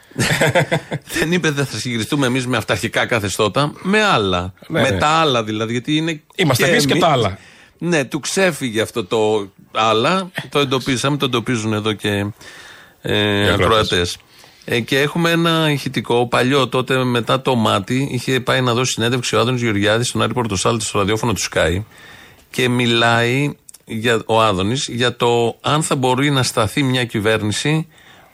[1.19, 4.53] Δεν είπε δεν θα συγκριθούμε εμείς με αυταρχικά καθεστώτα, με άλλα.
[4.67, 4.97] Ναι, με ναι.
[4.97, 5.71] τα άλλα δηλαδή.
[5.71, 7.03] Γιατί είναι Είμαστε εμείς και εμείς.
[7.03, 7.37] τα άλλα.
[7.77, 10.31] Ναι, του ξέφυγε αυτό το άλλα.
[10.49, 12.09] το εντοπίσαμε, το εντοπίζουν εδώ και
[13.01, 13.53] ε, Οι ακροατές.
[13.53, 14.17] ακροατές.
[14.65, 18.07] Ε, και έχουμε ένα ηχητικό παλιό τότε μετά το μάτι.
[18.11, 21.83] Είχε πάει να δώσει συνέντευξη ο Άδωνης Γεωργιάδης στον Άρη Πορτοσάλτη στο ραδιόφωνο του Sky
[22.49, 23.51] και μιλάει
[23.85, 27.87] για, ο Άδωνης για το αν θα μπορεί να σταθεί μια κυβέρνηση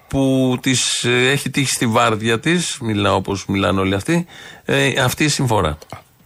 [0.08, 4.26] που της, ε, έχει τύχει στη βάρδια της, μιλάω όπως μιλάνε όλοι αυτοί,
[4.66, 5.78] ε, αυτή η συμφορά.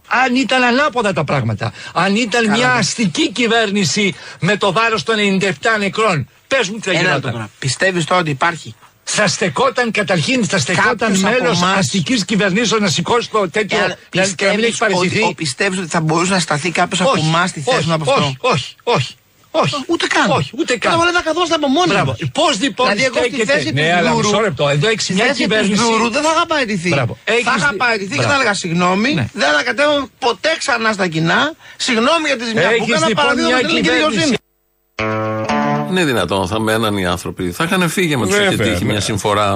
[0.06, 5.78] Αν ήταν ανάποδα τα πράγματα, αν ήταν μια αστική κυβέρνηση με το βάρος των 97
[5.78, 7.20] νεκρών, πες μου τι θα Ένα γινόταν.
[7.22, 7.50] λεπτό τώρα.
[7.58, 8.74] Πιστεύεις τώρα ότι υπάρχει;
[9.04, 13.78] Θα στεκόταν καταρχήν, θα στεκόταν Κάποιος από μέλος εμάς- αστικής κυβερνήσεω να σηκώσει το τέτοιο.
[14.08, 15.22] Και αν να- και να μην έχει πιστεύεις παραιτηθεί.
[15.22, 17.92] ότι, πιστεύεις ότι θα μπορούσε να σταθεί κάποιος από Όχι, εμάς στη θέση όχι, του
[17.92, 19.14] από αυτό; όχι, όχι, όχι.
[19.56, 19.74] Όχι.
[19.86, 20.30] Ούτε καν.
[20.30, 20.92] Όχι, ούτε καν.
[20.92, 22.10] Τώρα δεν θα καθόμαστε από μόνοι Μπράβο.
[22.20, 22.30] μας.
[22.32, 23.52] Πώς λοιπόν Δηλαδή, εγώ στη στέκεται.
[23.52, 24.68] θέση Ναι, του αλλά Δούρου- μισό λεπτό.
[24.68, 25.74] Εδώ έχει Στη μια θέση του κυβέρνηση.
[25.82, 26.88] Δούρου δεν θα είχα παραιτηθεί.
[26.88, 27.18] Μπράβο.
[27.24, 28.28] Θα Έχεις είχα δει- παραιτηθεί και Μπράβο.
[28.30, 29.14] θα έλεγα συγγνώμη.
[29.14, 29.26] Ναι.
[29.32, 31.52] Δεν θα κατέβω ποτέ ξανά στα κοινά.
[31.76, 33.08] Συγγνώμη για τη ζημιά που Έχεις έκανα.
[33.08, 34.36] λοιπόν Παραδείγμα μια την ελληνική κυβέρνηση.
[34.96, 35.53] δικαιοσύνη.
[35.96, 37.50] Είναι δυνατόν, θα μέναν οι άνθρωποι.
[37.50, 38.90] Θα είχαν φύγει με τους είχε Βέβαια, τύχει ναι.
[38.92, 39.54] μια συμφορά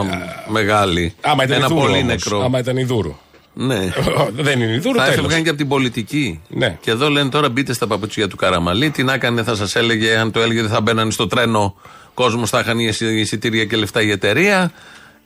[0.49, 1.15] μεγάλη.
[1.21, 2.07] Άμα ήταν Ένα η Δούρου πολύ όμως.
[2.07, 2.43] νεκρό.
[2.45, 3.17] Άμα ήταν η Δούρου.
[3.55, 3.93] Ναι.
[4.33, 5.19] Δεν είναι η Δούρου, θα τέλος.
[5.19, 6.41] έφευγαν και από την πολιτική.
[6.49, 6.77] Ναι.
[6.81, 8.91] Και εδώ λένε τώρα μπείτε στα παπουτσιά του Καραμαλή.
[8.91, 11.75] Τι να έκανε, θα σας έλεγε, αν το έλεγε, δεν θα μπαίνανε στο τρένο.
[12.15, 14.73] Κόσμος θα είχαν εισιτήρια και λεφτά η εταιρεία.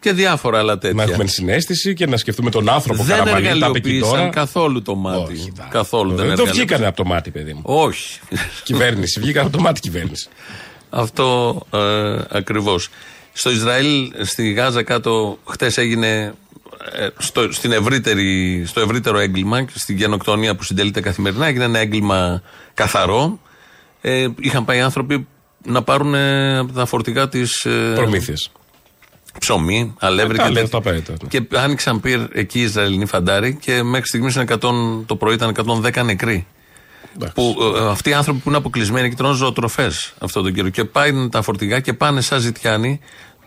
[0.01, 1.05] Και διάφορα άλλα τέτοια.
[1.05, 3.33] Να έχουμε συνέστηση και να σκεφτούμε τον άνθρωπο δεν Καραμαλή.
[3.33, 4.29] Τα είπε εκεί εργαλειοποίησαν τώρα.
[4.29, 5.53] καθόλου το μάτι.
[5.71, 6.57] καθόλου δεν Δεν το εργαλειοποίησαν.
[6.57, 7.61] βγήκανε από το μάτι, παιδί μου.
[7.65, 8.21] Όχι.
[8.65, 9.21] Κυβέρνηση.
[9.21, 10.29] Βγήκαν από το μάτι κυβέρνηση.
[10.95, 12.89] Αυτό ε, ακριβώς.
[13.33, 16.35] Στο Ισραήλ, στη Γάζα κάτω, χτες έγινε
[16.93, 22.43] ε, στο, στην ευρύτερη, στο ευρύτερο έγκλημα, στην γενοκτονία που συντελείται καθημερινά, έγινε ένα έγκλημα
[22.75, 23.39] καθαρό.
[24.01, 25.27] Ε, είχαν πάει άνθρωποι
[25.67, 27.65] να πάρουν ε, από τα φορτηγά της.
[27.65, 28.51] Ε, Προμήθειες.
[29.39, 30.71] Ψωμί, αλεύρι Τα και λέει, τέτοια.
[30.71, 31.29] τα απαραίτητα, ναι.
[31.29, 34.39] Και άνοιξαν πυρ εκεί οι Ισραηλινοί φαντάροι και μέχρι στιγμής
[35.07, 36.47] το πρωί ήταν 110 νεκροί.
[37.35, 40.69] Που, ε, αυτοί οι άνθρωποι που είναι αποκλεισμένοι και τρώνε ζωοτροφές αυτόν τον καιρό.
[40.69, 43.01] Και πάει τα φορτηγά και πάνε σαν ζητιάνοι,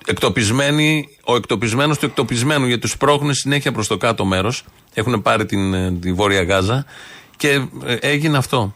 [0.06, 4.64] εκτοπισμένοι, ο εκτοπισμένος του εκτοπισμένου, γιατί τους πρόχνουν συνέχεια προς το κάτω μέρος.
[4.94, 6.86] Έχουν πάρει την, ε, τη Βόρεια Γάζα
[7.38, 7.50] και
[7.86, 8.74] ε, έγινε αυτό.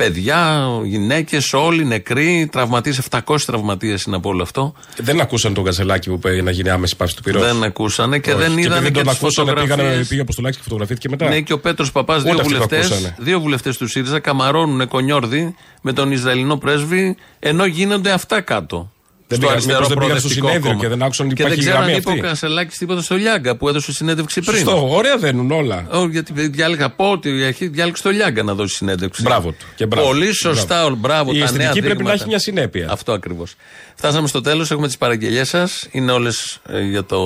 [0.00, 4.74] Παιδιά, γυναίκες, όλοι νεκροί, τραυματίες, 700 τραυματίες είναι από όλο αυτό.
[4.96, 7.42] Δεν ακούσαν τον Καζελάκη που είπε να γίνει άμεση πάυση του πυρός.
[7.42, 10.08] Δεν ακούσανε και δεν επειδή είδανε δεν και τον τις ακούσανε, πήγανε, φωτογραφίες.
[10.08, 11.28] πήγε από το και φωτογραφήθηκε μετά.
[11.28, 13.16] Ναι, και ο Πέτρος Παπάς, δύο Ούτε αυτοί το βουλευτές ακούσανε.
[13.18, 18.92] δύο βουλευτές του ΣΥΡΙΖΑ καμαρώνουν κονιόρδι με τον Ισραηλινό πρέσβη, ενώ γίνονται αυτά κάτω.
[19.30, 20.82] Δεν στο πήγαν- αριστερό μήπως δεν πήγαν στο προοδευτικό συνέδριο κόμμα.
[20.82, 22.22] και δεν άκουσαν ότι Και δεν υπάρχει ξέρω αν γραμμή είπε ο αυτή.
[22.26, 24.58] Κασελάκης τίποτα στο Λιάγκα που έδωσε συνέντευξη πριν.
[24.58, 25.86] Σωστό, ωραία δένουν όλα.
[25.92, 29.22] Ω, γιατί διάλεγα από ό,τι έχει διάλεξε το Λιάγκα να δώσει συνέντευξη.
[29.22, 29.66] Μπράβο του.
[29.74, 30.06] Και μπράβο.
[30.06, 30.94] Πολύ σωστά, Μπράβο.
[30.96, 31.32] μπράβο.
[31.32, 32.14] Η τα αισθητική νέα πρέπει να δείγματα.
[32.14, 32.86] έχει μια συνέπεια.
[32.90, 33.54] Αυτό ακριβώς.
[33.94, 35.88] Φτάσαμε στο τέλος, έχουμε τις παραγγελίες σας.
[35.90, 36.58] Είναι όλες
[36.90, 37.18] για το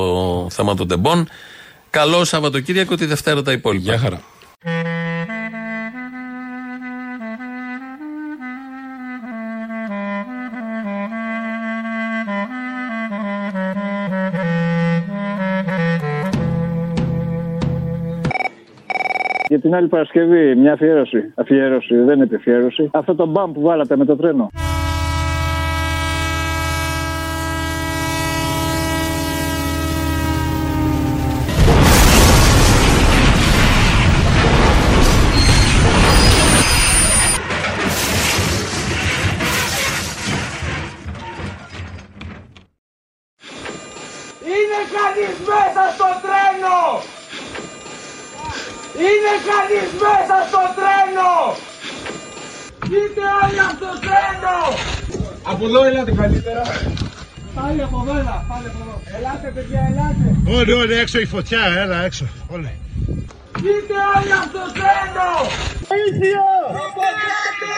[0.51, 1.29] θέμα των τεμπών.
[1.91, 3.83] Καλό Σαββατοκύριακο, τη Δευτέρα τα υπόλοιπα.
[3.91, 4.21] Γεια χαρά.
[19.55, 21.33] Για την άλλη Παρασκευή, μια αφιέρωση.
[21.35, 22.91] Αφιέρωση, δεν είναι επιφιέρωση.
[22.93, 24.51] Αυτό το μπαμ που βάλατε με το τρένο.
[56.05, 56.63] Από εδώ ελάτε καλύτερα.
[57.55, 58.97] Πάλι από εδώ, έλα, πάλι από εδώ.
[59.17, 60.27] Ελάτε παιδιά, ελάτε.
[60.59, 62.27] Όλοι, όλοι έξω η φωτιά, έλα έξω.
[62.55, 62.73] Όλοι.
[63.57, 65.31] Βγείτε όλοι από το τρένο!
[65.91, 66.45] Βοήθεια!
[66.69, 66.99] Από
[67.29, 67.75] κάτω!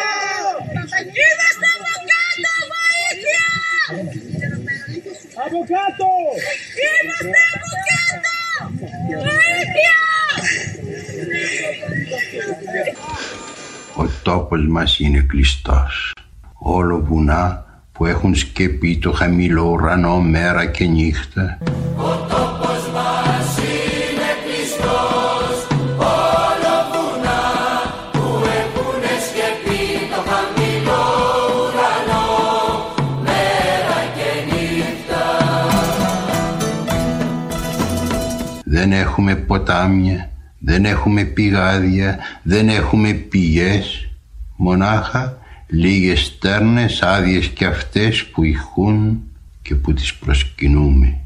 [1.24, 3.46] Είμαστε από κάτω, βοήθεια!
[5.44, 6.10] Από κάτω!
[6.88, 8.36] Είμαστε από κάτω!
[9.26, 9.96] Βοήθεια!
[13.96, 16.12] Ο τόπος μας είναι κλειστός.
[16.58, 17.65] Όλο βουνά
[17.96, 21.58] που έχουν σκεπεί το χαμηλό ουρανό μέρα και νύχτα.
[21.96, 25.66] Ο τόπος μας είναι κλειστός
[25.98, 27.42] Όλο βουνά
[28.12, 31.04] που έχουνε σκεπεί το χαμηλό
[31.56, 32.28] ουρανό
[33.22, 35.24] Μέρα και νύχτα
[38.64, 44.10] Δεν έχουμε ποτάμια, δεν έχουμε πηγάδια, δεν έχουμε πηγές.
[44.56, 49.22] Μονάχα λίγες στέρνες άδειες κι αυτές που ηχούν
[49.62, 51.20] και που τις προσκυνούμε.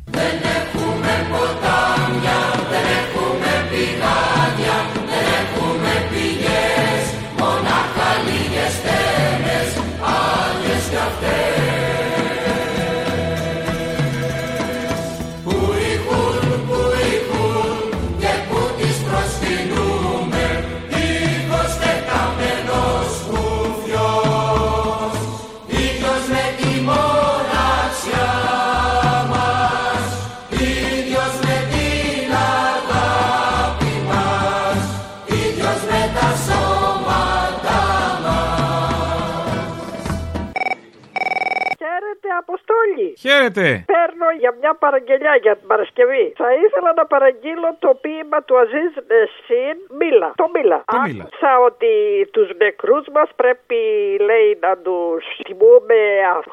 [44.50, 46.24] Για μια παραγγελιά για την Παρασκευή.
[46.42, 50.28] Θα ήθελα να παραγγείλω το ποίημα του Αζίζ Νεσίν Μίλα.
[50.42, 50.78] Το Μίλα.
[50.92, 51.92] Τι Μίλα; Άκουσα ότι
[52.34, 53.80] τους νεκρούς μας πρέπει,
[54.28, 56.00] λέει, να τους τιμούμε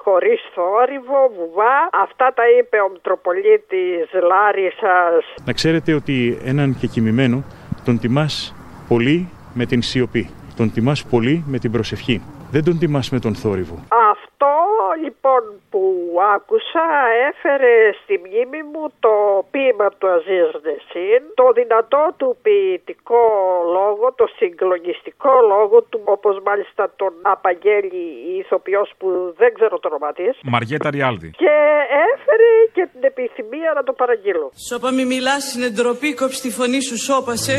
[0.04, 1.76] χωρίς θόρυβο, βουβά.
[2.06, 5.24] Αυτά τα είπε ο Μητροπολίτης Λάρισας.
[5.48, 6.16] Να ξέρετε ότι
[6.52, 7.38] έναν και κοιμημένο
[7.86, 8.56] τον τιμάς
[8.88, 9.18] πολύ
[9.54, 10.24] με την σιωπή.
[10.58, 12.22] Τον τιμάς πολύ με την προσευχή.
[12.52, 13.76] Δεν τον τιμάς με τον θόρυβο.
[14.12, 14.27] Αυτό
[15.04, 15.84] λοιπόν που
[16.36, 16.86] άκουσα
[17.30, 19.14] έφερε στη μνήμη μου το
[19.52, 23.24] ποίημα του Αζίζ Νεσίν, το δυνατό του ποιητικό
[23.78, 29.08] λόγο, το συγκλονιστικό λόγο του, όπως μάλιστα τον απαγγέλει η ηθοποιός που
[29.42, 30.34] δεν ξέρω το όνομα της.
[30.44, 31.30] Μαριέτα Ριάλδη.
[31.44, 31.56] Και
[32.12, 34.52] έφερε και την επιθυμία να το παραγγείλω.
[34.70, 37.56] Σώπα μη μιλάς, είναι ντροπή, κόψει τη φωνή σου, σώπασε.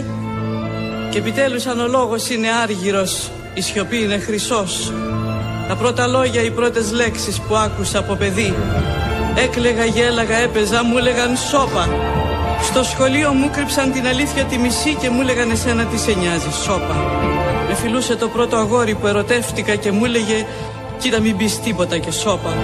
[1.11, 3.13] Και επιτέλους αν ο λόγος είναι άργυρος,
[3.55, 4.73] η σιωπή είναι χρυσός.
[5.69, 8.55] Τα πρώτα λόγια, οι πρώτες λέξεις που άκουσα από παιδί.
[9.35, 11.89] Έκλεγα, γέλαγα, έπαιζα, μου έλεγαν σώπα.
[12.63, 16.51] Στο σχολείο μου κρύψαν την αλήθεια τη μισή και μου έλεγαν εσένα τι σε νοιάζει,
[16.65, 16.97] σώπα.
[17.69, 20.47] Με φιλούσε το πρώτο αγόρι που ερωτεύτηκα και μου έλεγε
[20.99, 22.57] κοίτα μην πεις τίποτα και σώπα.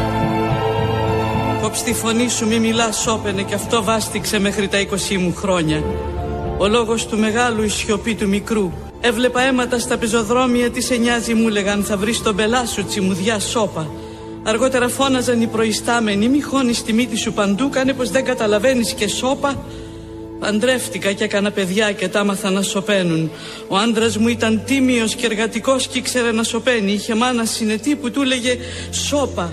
[1.62, 4.78] Κόψ τη φωνή σου μη μιλάς σώπαινε και αυτό βάστηξε μέχρι τα
[5.12, 5.82] 20 μου χρόνια.
[6.58, 8.72] Ο λόγος του μεγάλου η σιωπή του μικρού.
[9.06, 13.38] Έβλεπα αίματα στα πεζοδρόμια τι σε νοιάζει μου λέγαν θα βρεις τον πελά σου τσιμουδιά
[13.38, 13.90] σώπα.
[14.42, 19.08] Αργότερα φώναζαν οι προϊστάμενοι μη χώνεις τη μύτη σου παντού κάνε πως δεν καταλαβαίνεις και
[19.08, 19.64] σώπα.
[20.40, 23.30] Παντρεύτηκα και έκανα παιδιά και τα άμαθα να σωπαίνουν.
[23.68, 26.92] Ο άντρας μου ήταν τίμιος και εργατικός και ήξερε να σωπαίνει.
[26.92, 28.58] Είχε μάνα συνετή που του έλεγε
[28.90, 29.52] σώπα.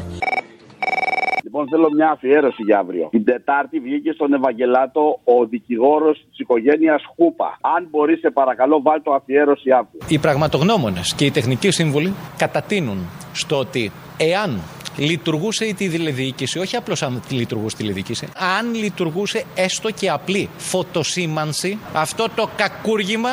[1.54, 3.08] Λοιπόν, θέλω μια αφιέρωση για αύριο.
[3.12, 7.58] Την Τετάρτη βγήκε στον Ευαγγελάτο ο δικηγόρος της οικογένειας Χούπα.
[7.62, 10.00] Αν μπορείς, σε παρακαλώ, βάλ το αφιέρωση αύριο.
[10.08, 12.98] Οι πραγματογνώμονες και οι τεχνικοί σύμβουλοι κατατείνουν
[13.34, 14.62] στο ότι εάν
[14.98, 21.78] λειτουργούσε η τηλεδιοίκηση, όχι απλώς αν λειτουργούσε η τηλεδιοίκηση, αν λειτουργούσε έστω και απλή φωτοσήμανση,
[21.94, 23.30] αυτό το κακούργημα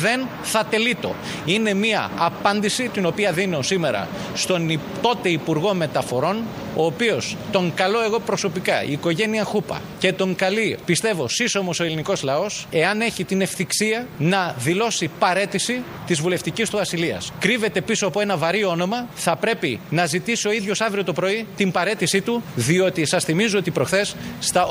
[0.00, 1.14] δεν θα τελείτο.
[1.44, 6.42] Είναι μια απάντηση την οποία δίνω σήμερα στον υ- τότε Υπουργό Μεταφορών,
[6.76, 11.84] ο οποίος τον καλώ εγώ προσωπικά, η οικογένεια Χούπα, και τον καλεί, πιστεύω, σύσσωμος ο
[11.84, 17.32] ελληνικός λαός, εάν έχει την ευθυξία να δηλώσει παρέτηση της βουλευτικής του ασυλίας.
[17.38, 21.12] Κρύβεται πίσω από ένα βαρύ όνομα, θα πρέπει να ζητήσει ζητήσει ο ίδιος αύριο το
[21.12, 24.16] πρωί την παρέτησή του, διότι σας θυμίζω ότι προχθές,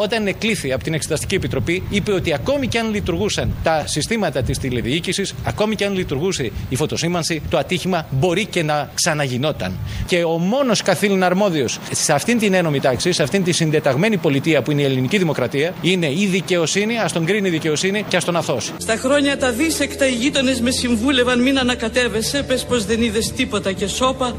[0.01, 4.57] όταν εκλήθη από την Εξεταστική Επιτροπή, είπε ότι ακόμη και αν λειτουργούσαν τα συστήματα της
[4.57, 9.77] τηλεδιοίκησης, ακόμη και αν λειτουργούσε η φωτοσύμανση, το ατύχημα μπορεί και να ξαναγινόταν.
[10.05, 14.61] Και ο μόνος καθήλυνα αρμόδιος σε αυτήν την ένωμη τάξη, σε αυτήν τη συντεταγμένη πολιτεία
[14.61, 18.23] που είναι η ελληνική δημοκρατία, είναι η δικαιοσύνη, ας τον κρίνει η δικαιοσύνη και ας
[18.23, 18.71] τον αθώσει.
[18.77, 23.71] Στα χρόνια τα δίσεκτα οι γείτονες με συμβούλευαν μην ανακατεύεσαι, πες πως δεν είδες τίποτα
[23.71, 24.35] και σώπα.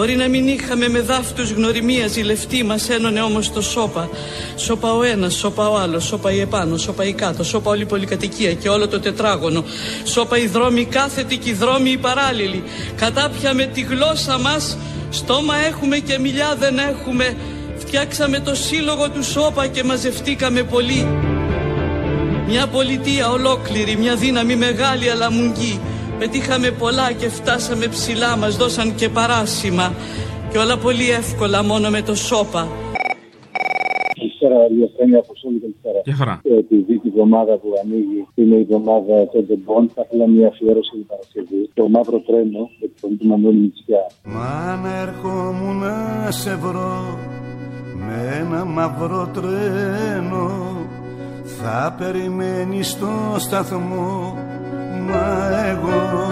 [0.00, 4.08] Μπορεί να μην είχαμε με δάφτους γνωριμίας ζηλευτή, μας ένωνε όμως το σώπα.
[4.56, 7.86] Σώπα ο ένας, σώπα ο άλλος, σώπα η επάνω, σώπα η κάτω, σώπα όλη η
[7.86, 9.64] πολυκατοικία και όλο το τετράγωνο.
[10.04, 12.62] Σώπα οι δρόμοι κάθετοι και οι δρόμοι οι παράλληλοι.
[12.96, 14.76] Κατάπια με τη γλώσσα μας,
[15.10, 17.36] στόμα έχουμε και μιλιά δεν έχουμε.
[17.76, 21.06] Φτιάξαμε το σύλλογο του σώπα και μαζευτήκαμε πολύ.
[22.46, 25.80] Μια πολιτεία ολόκληρη, μια δύναμη μεγάλη αλλά μουγγή.
[26.20, 29.86] Πετύχαμε πολλά και φτάσαμε ψηλά, μας δώσαν και παράσημα.
[30.50, 32.68] Και όλα πολύ εύκολα μόνο με το σώπα.
[34.18, 36.00] Καλησπέρα, Διαθένη Αποστόλη, καλησπέρα.
[36.04, 36.40] Γεια χαρά.
[36.44, 40.90] Ε, Επειδή η εβδομάδα που ανοίγει είναι η εβδομάδα των τεμπών, θα ήθελα μια αφιέρωση
[40.90, 41.70] την Παρασκευή.
[41.74, 44.02] Το μαύρο τρένο, με τη φωνή του Μανώλη Μητσιά.
[44.24, 47.18] Μα αν ερχόμουν να σε βρω
[47.94, 50.46] με ένα μαύρο τρένο
[51.44, 53.08] θα περιμένεις στο
[53.38, 54.34] σταθμό
[55.08, 56.28] μα εγώ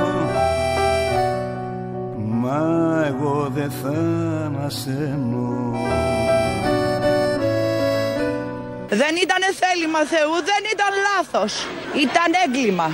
[2.18, 3.98] μα εγώ δεν θα
[4.46, 5.74] ανασένω
[8.88, 11.66] Δεν ήταν θέλημα Θεού, δεν ήταν λάθος.
[12.06, 12.90] Ήταν έγκλημα.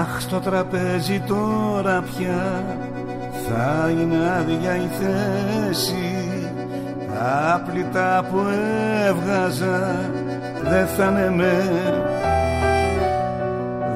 [0.00, 2.64] Αχ στο τραπέζι τώρα πια
[3.48, 6.18] θα είναι άδεια η θέση
[7.18, 8.38] τα πλητά που
[9.06, 10.10] έβγαζα
[10.62, 11.54] δεν θα είναι με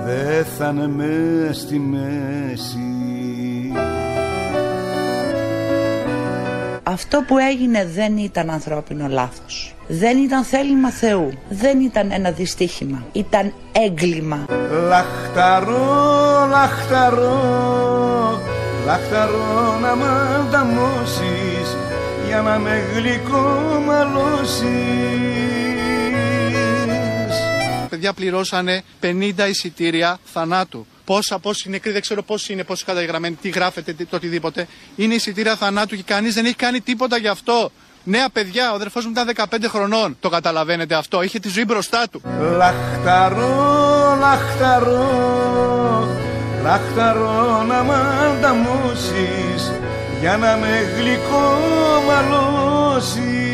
[0.05, 2.93] δεν θα είναι μες στη μέση
[6.83, 9.75] Αυτό που έγινε δεν ήταν ανθρώπινο λάθος.
[9.89, 11.33] Δεν ήταν θέλημα Θεού.
[11.49, 13.05] Δεν ήταν ένα δυστύχημα.
[13.13, 14.47] Ήταν έγκλημα.
[14.89, 17.41] Λαχταρώ, λαχταρώ
[18.87, 20.03] Λαχταρώ να μ'
[20.41, 21.77] ανταμώσεις
[22.27, 23.81] Για να με γλυκό
[27.93, 30.87] Παιδιά πληρώσανε 50 εισιτήρια θανάτου.
[31.05, 34.67] Πόσα, πόσοι νεκροί, δεν ξέρω πόσοι είναι, πόσοι καταγεγραμμένοι, τι γράφετε, τι, το οτιδήποτε.
[34.97, 37.73] Είναι εισιτήρια θανάτου και κανείς δεν έχει κάνει τίποτα γι' αυτό.
[38.05, 40.17] Νέα παιδιά, ο αδερφός μου ήταν 15 χρονών.
[40.21, 42.23] Το καταλαβαίνετε αυτό, είχε τη ζωή μπροστά του.
[42.57, 45.43] Λαχταρώ, λαχταρώ
[46.63, 49.73] Λαχταρώ να μ' ανταμώσεις
[50.21, 51.59] Για να με γλυκό
[52.07, 53.52] μαλώσεις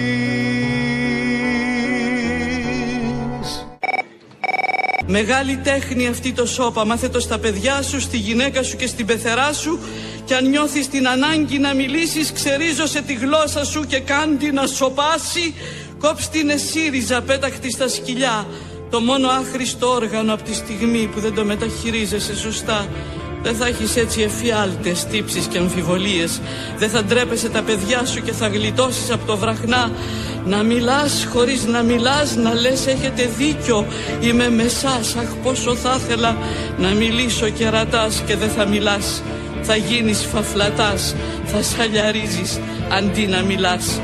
[5.11, 6.84] Μεγάλη τέχνη αυτή το σώπα.
[6.84, 9.78] Μάθε το στα παιδιά σου, στη γυναίκα σου και στην πεθερά σου.
[10.24, 15.54] Και αν νιώθεις την ανάγκη να μιλήσεις, ξερίζωσε τη γλώσσα σου και κάντι να σοπάσει.
[15.98, 18.46] Κόψ την εσύριζα, πέταχτη στα σκυλιά.
[18.90, 22.88] Το μόνο άχρηστο όργανο από τη στιγμή που δεν το μεταχειρίζεσαι σωστά.
[23.43, 26.41] Δεν θα έχεις έτσι εφιάλτες, τύψεις και αμφιβολίες.
[26.78, 29.91] Δεν θα ντρέπεσαι τα παιδιά σου και θα γλιτώσεις από το βραχνά.
[30.45, 33.86] Να μιλάς χωρίς να μιλάς, να λες έχετε δίκιο.
[34.20, 36.36] Είμαι με σας, αχ πόσο θα ήθελα
[36.78, 39.22] να μιλήσω και ρατάς και δεν θα μιλάς.
[39.62, 41.14] Θα γίνεις φαφλατάς,
[41.45, 44.01] θα σαλιαρίζεις αντί να μιλάς.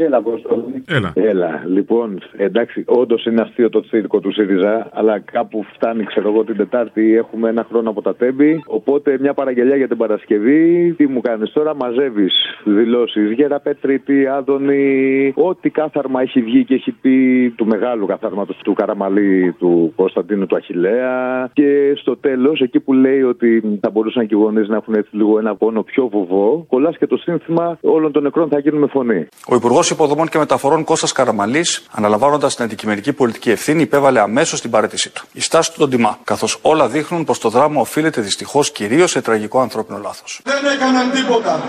[0.00, 0.84] Έλα, Αποστόλη.
[0.86, 1.12] Έλα.
[1.14, 1.62] Έλα.
[1.66, 6.56] Λοιπόν, εντάξει, όντως είναι αστείο το τσίρκο του ΣΥΡΙΖΑ, αλλά κάπου φτάνει, ξέρω εγώ, την
[6.56, 7.16] Τετάρτη.
[7.16, 8.62] Έχουμε ένα χρόνο από τα τέμπη.
[8.66, 10.94] Οπότε μια παραγγελιά για την Παρασκευή.
[10.96, 12.32] Τι μου κάνεις τώρα, μαζεύεις
[12.64, 13.32] δηλώσεις.
[13.32, 19.92] Γεραπέτρητη, Άδωνη, ό,τι κάθαρμα έχει βγει και έχει πει του μεγάλου καθάρματος του Καραμαλή, του
[19.96, 21.50] Κωνσταντίνου του Αχηλέα.
[21.52, 25.16] Και στο τέλος, εκεί που λέει ότι θα μπορούσαν και οι γονείς να έχουν έτσι
[25.16, 28.86] λίγο ένα πόνο πιο βουβό, κολλάς και το σύνθημα όλων των νεκρών θα γίνουν με
[28.86, 29.26] φωνή.
[29.48, 34.70] Ο Υπουργός Υποδομών και Μεταφορών Κώστας Καραμαλής, αναλαμβάνοντας την αντικειμενική πολιτική ευθύνη, υπέβαλε αμέσως την
[34.70, 35.24] παρέτησή του.
[35.32, 39.20] Η στάση του τον τιμά, καθώς όλα δείχνουν πως το δράμα οφείλεται δυστυχώς κυρίως σε
[39.20, 40.40] τραγικό ανθρώπινο λάθος.
[40.44, 41.62] Δεν έκαναν τίποτα.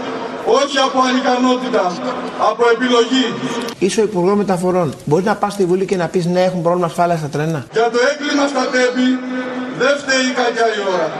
[0.46, 1.94] Όχι από ανικανότητα,
[2.50, 3.34] από επιλογή.
[3.80, 4.94] Είσαι ο Υπουργός Μεταφορών.
[5.06, 7.66] Μπορείς να πας στη Βουλή και να πεις ναι, έχουν πρόβλημα ασφάλεια στα τρένα.
[7.72, 9.08] Για το έγκλημα στα τέμπη
[9.80, 11.12] δεν φταίει η κακιά η ώρα.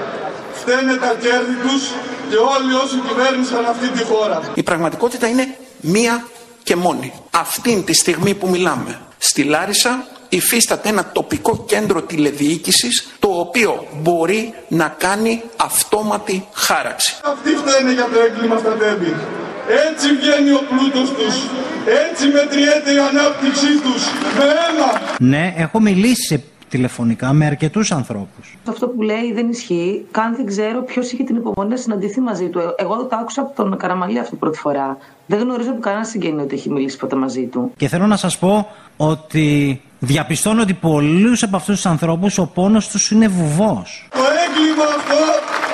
[0.54, 1.84] Φταίνε τα κέρδη τους
[2.30, 4.42] και όλοι όσοι κυβέρνησαν αυτή τη χώρα.
[4.54, 5.46] Η πραγματικότητα είναι
[5.82, 6.24] μία
[6.64, 7.14] και μόνη.
[7.32, 9.00] Αυτή τη στιγμή που μιλάμε.
[9.18, 17.16] Στη Λάρισα υφίσταται ένα τοπικό κέντρο τηλεδιοίκησης το οποίο μπορεί να κάνει αυτόματη χάραξη.
[17.24, 19.16] Αυτοί φταίνε για το έγκλημα στα τέμπη.
[19.88, 21.36] Έτσι βγαίνει ο πλούτος τους.
[22.06, 24.04] Έτσι μετριέται η ανάπτυξή τους.
[24.38, 25.02] Με αίμα.
[25.20, 28.58] Ναι, έχω μιλήσει σε τηλεφωνικά με αρκετούς ανθρώπους.
[28.70, 30.06] Αυτό που λέει δεν ισχύει.
[30.12, 32.60] Καν δεν ξέρω ποιος είχε την υπομονή να συναντηθεί μαζί του.
[32.78, 34.98] Εγώ το άκουσα από τον Καραμαλή αυτή πρώτη φορά.
[35.26, 37.72] Δεν γνωρίζω από κανένας συγγενή ότι έχει μιλήσει ποτέ μαζί του.
[37.78, 38.68] Και θέλω να σας πω
[38.98, 44.08] ότι διαπιστώνω ότι πολλούς από αυτούς τους ανθρώπους ο πόνος τους είναι βουβός.
[44.12, 45.20] Το έγκλημα αυτό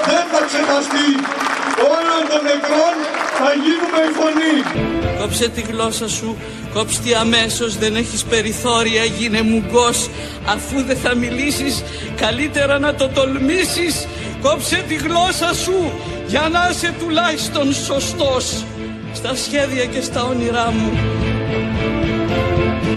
[0.05, 1.44] δεν θα ξεχαστεί.
[2.15, 2.95] Όλων των νεκρών
[3.39, 4.55] θα γίνουμε η φωνή.
[5.19, 6.37] Κόψε τη γλώσσα σου,
[6.73, 10.09] κόψε τη αμέσως, δεν έχεις περιθώρια, γίνε μουγκός.
[10.45, 11.83] Αφού δεν θα μιλήσεις,
[12.15, 14.07] καλύτερα να το τολμήσεις.
[14.41, 15.91] Κόψε τη γλώσσα σου,
[16.27, 18.63] για να είσαι τουλάχιστον σωστός.
[19.13, 20.91] Στα σχέδια και στα όνειρά μου.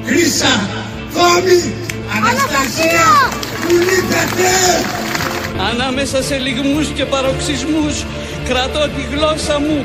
[0.07, 0.69] Χρύσα,
[1.15, 1.75] Κόμη,
[2.17, 3.09] Αναστασία,
[3.69, 4.53] Βουλίδατε.
[5.71, 8.05] Ανάμεσα σε λιγμούς και παροξισμούς
[8.49, 9.79] κρατώ τη γλώσσα μου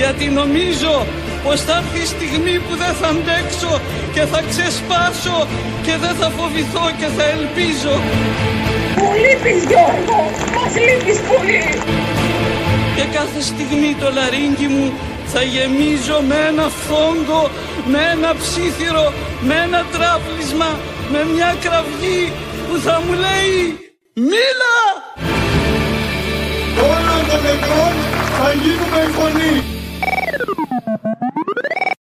[0.00, 1.06] γιατί νομίζω
[1.44, 3.72] πως θα έρθει η στιγμή που δεν θα αντέξω
[4.14, 5.38] και θα ξεσπάσω
[5.82, 7.94] και δεν θα φοβηθώ και θα ελπίζω.
[8.98, 10.18] Μου λείπεις Γιώργο,
[10.54, 11.64] μας λείπεις πολύ.
[12.96, 14.92] Και κάθε στιγμή το λαρίνκι μου
[15.32, 17.42] θα γεμίζω με ένα φόγκο,
[17.92, 20.70] με ένα ψήθυρο, με ένα τράπλισμα,
[21.12, 22.32] με μια κραυγή
[22.66, 23.54] που θα μου λέει
[24.14, 24.78] «Μίλα!»
[27.30, 27.94] Όλων των νεκρών
[28.38, 29.79] θα γίνουμε η φωνή.